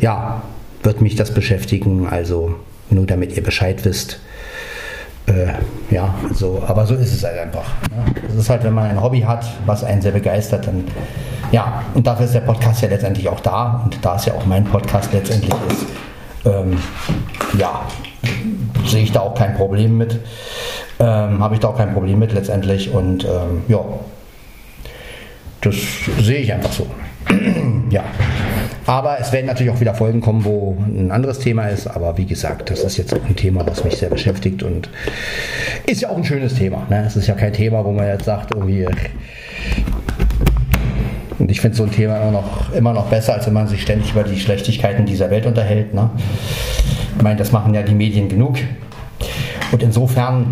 ja, 0.00 0.42
wird 0.82 1.00
mich 1.00 1.14
das 1.14 1.32
beschäftigen. 1.32 2.08
Also 2.08 2.56
nur 2.90 3.06
damit 3.06 3.36
ihr 3.36 3.44
Bescheid 3.44 3.84
wisst. 3.84 4.18
Äh, 5.28 5.52
ja, 5.94 6.14
so, 6.32 6.62
aber 6.66 6.86
so 6.86 6.94
ist 6.94 7.12
es 7.12 7.22
halt 7.22 7.38
einfach. 7.38 7.66
Ne? 7.90 8.14
Es 8.28 8.34
ist 8.34 8.50
halt, 8.50 8.64
wenn 8.64 8.72
man 8.72 8.90
ein 8.90 9.02
Hobby 9.02 9.20
hat, 9.20 9.44
was 9.66 9.84
einen 9.84 10.00
sehr 10.00 10.12
begeistert, 10.12 10.66
dann 10.66 10.84
ja, 11.52 11.82
und 11.94 12.06
dafür 12.06 12.26
ist 12.26 12.34
der 12.34 12.40
Podcast 12.40 12.82
ja 12.82 12.88
letztendlich 12.88 13.28
auch 13.28 13.40
da 13.40 13.82
und 13.84 14.04
da 14.04 14.16
es 14.16 14.26
ja 14.26 14.34
auch 14.34 14.44
mein 14.44 14.64
Podcast 14.64 15.12
letztendlich 15.12 15.54
ist, 15.70 15.86
ähm, 16.44 16.78
ja, 17.56 17.82
sehe 18.86 19.02
ich 19.02 19.12
da 19.12 19.20
auch 19.20 19.34
kein 19.34 19.54
Problem 19.54 19.96
mit. 19.96 20.18
Ähm, 21.00 21.42
Habe 21.42 21.54
ich 21.54 21.60
da 21.60 21.68
auch 21.68 21.76
kein 21.76 21.92
Problem 21.92 22.18
mit 22.18 22.32
letztendlich 22.32 22.92
und 22.92 23.24
ähm, 23.24 23.62
ja, 23.68 23.80
das 25.60 25.74
sehe 26.20 26.40
ich 26.40 26.52
einfach 26.52 26.72
so. 26.72 26.86
ja. 27.90 28.04
Aber 28.88 29.20
es 29.20 29.32
werden 29.32 29.44
natürlich 29.44 29.70
auch 29.70 29.80
wieder 29.80 29.92
Folgen 29.92 30.22
kommen, 30.22 30.46
wo 30.46 30.74
ein 30.86 31.10
anderes 31.10 31.40
Thema 31.40 31.66
ist. 31.68 31.86
Aber 31.86 32.16
wie 32.16 32.24
gesagt, 32.24 32.70
das 32.70 32.82
ist 32.82 32.96
jetzt 32.96 33.12
auch 33.12 33.22
ein 33.22 33.36
Thema, 33.36 33.66
was 33.66 33.84
mich 33.84 33.98
sehr 33.98 34.08
beschäftigt 34.08 34.62
und 34.62 34.88
ist 35.84 36.00
ja 36.00 36.08
auch 36.08 36.16
ein 36.16 36.24
schönes 36.24 36.54
Thema. 36.54 36.86
Ne? 36.88 37.04
Es 37.06 37.14
ist 37.14 37.26
ja 37.26 37.34
kein 37.34 37.52
Thema, 37.52 37.84
wo 37.84 37.92
man 37.92 38.06
jetzt 38.06 38.24
sagt, 38.24 38.54
irgendwie. 38.54 38.86
Und 41.38 41.50
ich 41.50 41.60
finde 41.60 41.76
so 41.76 41.82
ein 41.82 41.90
Thema 41.90 42.16
immer 42.16 42.30
noch, 42.30 42.72
immer 42.72 42.94
noch 42.94 43.08
besser, 43.10 43.34
als 43.34 43.46
wenn 43.46 43.52
man 43.52 43.68
sich 43.68 43.82
ständig 43.82 44.12
über 44.12 44.22
die 44.22 44.40
Schlechtigkeiten 44.40 45.04
dieser 45.04 45.30
Welt 45.30 45.44
unterhält. 45.44 45.92
Ne? 45.92 46.08
Ich 47.18 47.22
meine, 47.22 47.36
das 47.36 47.52
machen 47.52 47.74
ja 47.74 47.82
die 47.82 47.94
Medien 47.94 48.30
genug. 48.30 48.56
Und 49.70 49.82
insofern 49.82 50.46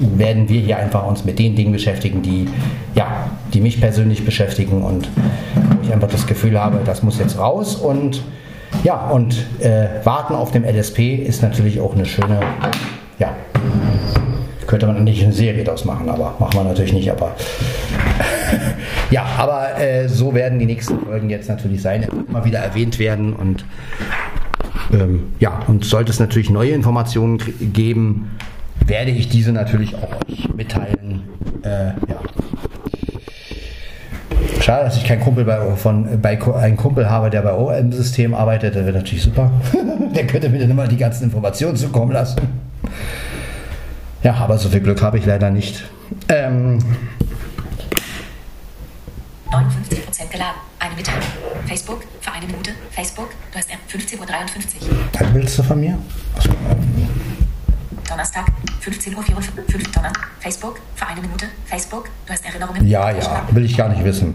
werden 0.00 0.48
wir 0.48 0.60
hier 0.60 0.78
einfach 0.78 1.06
uns 1.06 1.24
mit 1.24 1.38
den 1.38 1.54
Dingen 1.54 1.70
beschäftigen, 1.70 2.20
die, 2.20 2.48
ja, 2.96 3.30
die 3.56 3.62
mich 3.62 3.80
persönlich 3.80 4.22
beschäftigen 4.26 4.82
und 4.82 5.08
wo 5.54 5.82
ich 5.82 5.90
einfach 5.90 6.10
das 6.10 6.26
Gefühl 6.26 6.60
habe, 6.60 6.80
das 6.84 7.02
muss 7.02 7.18
jetzt 7.18 7.38
raus 7.38 7.74
und 7.74 8.22
ja, 8.84 9.08
und 9.08 9.46
äh, 9.60 9.86
warten 10.04 10.34
auf 10.34 10.50
dem 10.50 10.62
LSP 10.62 11.14
ist 11.14 11.42
natürlich 11.42 11.80
auch 11.80 11.94
eine 11.94 12.04
schöne, 12.04 12.40
ja, 13.18 13.34
könnte 14.66 14.86
man 14.86 15.02
nicht 15.04 15.24
eine 15.24 15.32
Serie 15.32 15.64
daraus 15.64 15.86
machen, 15.86 16.10
aber 16.10 16.34
machen 16.38 16.52
wir 16.52 16.64
natürlich 16.64 16.92
nicht, 16.92 17.10
aber 17.10 17.34
ja, 19.10 19.24
aber 19.38 19.80
äh, 19.80 20.06
so 20.06 20.34
werden 20.34 20.58
die 20.58 20.66
nächsten 20.66 21.00
Folgen 21.00 21.30
jetzt 21.30 21.48
natürlich 21.48 21.80
sein, 21.80 22.06
immer 22.28 22.44
wieder 22.44 22.58
erwähnt 22.58 22.98
werden 22.98 23.32
und 23.32 23.64
ähm, 24.92 25.32
ja, 25.40 25.60
und 25.66 25.86
sollte 25.86 26.10
es 26.10 26.20
natürlich 26.20 26.50
neue 26.50 26.72
Informationen 26.72 27.38
geben, 27.72 28.32
werde 28.84 29.12
ich 29.12 29.30
diese 29.30 29.52
natürlich 29.52 29.94
auch 29.94 30.12
euch 30.28 30.46
mitteilen. 30.54 31.22
Äh, 31.62 31.86
ja. 32.08 32.20
Schade, 34.66 34.86
dass 34.86 34.96
ich 34.96 35.04
keinen 35.04 35.20
Kumpel 35.20 35.44
bei, 35.44 35.60
von, 35.76 36.20
bei 36.20 36.36
einen 36.56 36.76
Kumpel 36.76 37.08
habe, 37.08 37.30
der 37.30 37.42
bei 37.42 37.52
OM-System 37.52 38.34
arbeitet. 38.34 38.74
Der 38.74 38.84
wäre 38.84 38.96
natürlich 38.96 39.22
super. 39.22 39.52
der 40.12 40.26
könnte 40.26 40.48
mir 40.48 40.58
dann 40.58 40.70
immer 40.70 40.88
die 40.88 40.96
ganzen 40.96 41.22
Informationen 41.22 41.76
zukommen 41.76 42.10
lassen. 42.10 42.40
Ja, 44.24 44.34
aber 44.34 44.58
so 44.58 44.68
viel 44.68 44.80
Glück 44.80 45.00
habe 45.02 45.18
ich 45.18 45.24
leider 45.24 45.50
nicht. 45.50 45.84
Ähm, 46.28 46.80
59% 49.52 50.32
geladen. 50.32 50.56
Eine 50.80 50.96
Mitteilung. 50.96 51.22
Facebook 51.68 52.02
für 52.20 52.32
eine 52.32 52.46
Minute. 52.46 52.72
Facebook, 52.90 53.30
du 53.52 53.58
hast 53.58 53.70
15.53 53.70 54.18
Uhr. 54.18 54.28
Was 55.12 55.32
willst 55.32 55.58
du 55.60 55.62
von 55.62 55.78
mir? 55.78 55.96
Donnerstag, 58.08 58.46
15.54 58.82 59.14
Uhr, 59.14 59.92
Donner, 59.92 60.12
Facebook, 60.40 60.80
für 60.94 61.06
eine 61.06 61.20
Minute, 61.20 61.46
Facebook, 61.64 62.08
du 62.26 62.32
hast 62.32 62.44
Erinnerungen. 62.46 62.86
Ja, 62.86 63.10
ja, 63.10 63.46
will 63.50 63.64
ich 63.64 63.76
gar 63.76 63.88
nicht 63.88 64.04
wissen. 64.04 64.34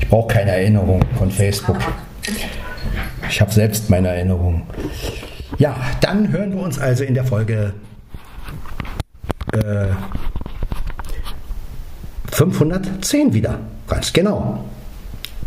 Ich 0.00 0.08
brauche 0.08 0.32
keine 0.34 0.52
Erinnerung 0.52 1.02
von 1.16 1.30
Facebook. 1.30 1.78
Ich 3.28 3.40
habe 3.40 3.52
selbst 3.52 3.90
meine 3.90 4.08
Erinnerungen. 4.08 4.62
Ja, 5.58 5.76
dann 6.00 6.30
hören 6.32 6.54
wir 6.54 6.62
uns 6.62 6.78
also 6.78 7.04
in 7.04 7.14
der 7.14 7.24
Folge 7.24 7.74
äh, 9.52 9.86
510 12.32 13.34
wieder. 13.34 13.58
Ganz 13.88 14.12
genau. 14.12 14.64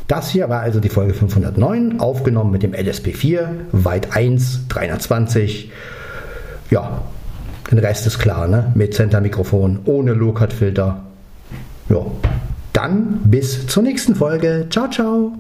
Das 0.08 0.30
hier 0.30 0.50
war 0.50 0.60
also 0.60 0.82
die 0.82 0.90
Folge 0.90 1.14
509, 1.14 2.00
aufgenommen 2.02 2.52
mit 2.52 2.64
dem 2.64 2.74
LSP4, 2.74 3.48
Weit 3.72 4.14
1, 4.14 4.68
320 4.68 5.72
ja, 6.72 7.02
der 7.72 7.84
Rest 7.84 8.08
ist 8.08 8.18
klar, 8.18 8.48
ne? 8.48 8.72
Mit 8.74 8.96
Center-Mikrofon, 8.96 9.82
ohne 9.86 10.14
Low-Cut-Filter. 10.14 11.04
Ja. 11.90 12.06
Dann 12.74 13.20
bis 13.26 13.68
zur 13.68 13.84
nächsten 13.84 14.16
Folge. 14.16 14.66
Ciao, 14.70 14.90
ciao. 14.90 15.30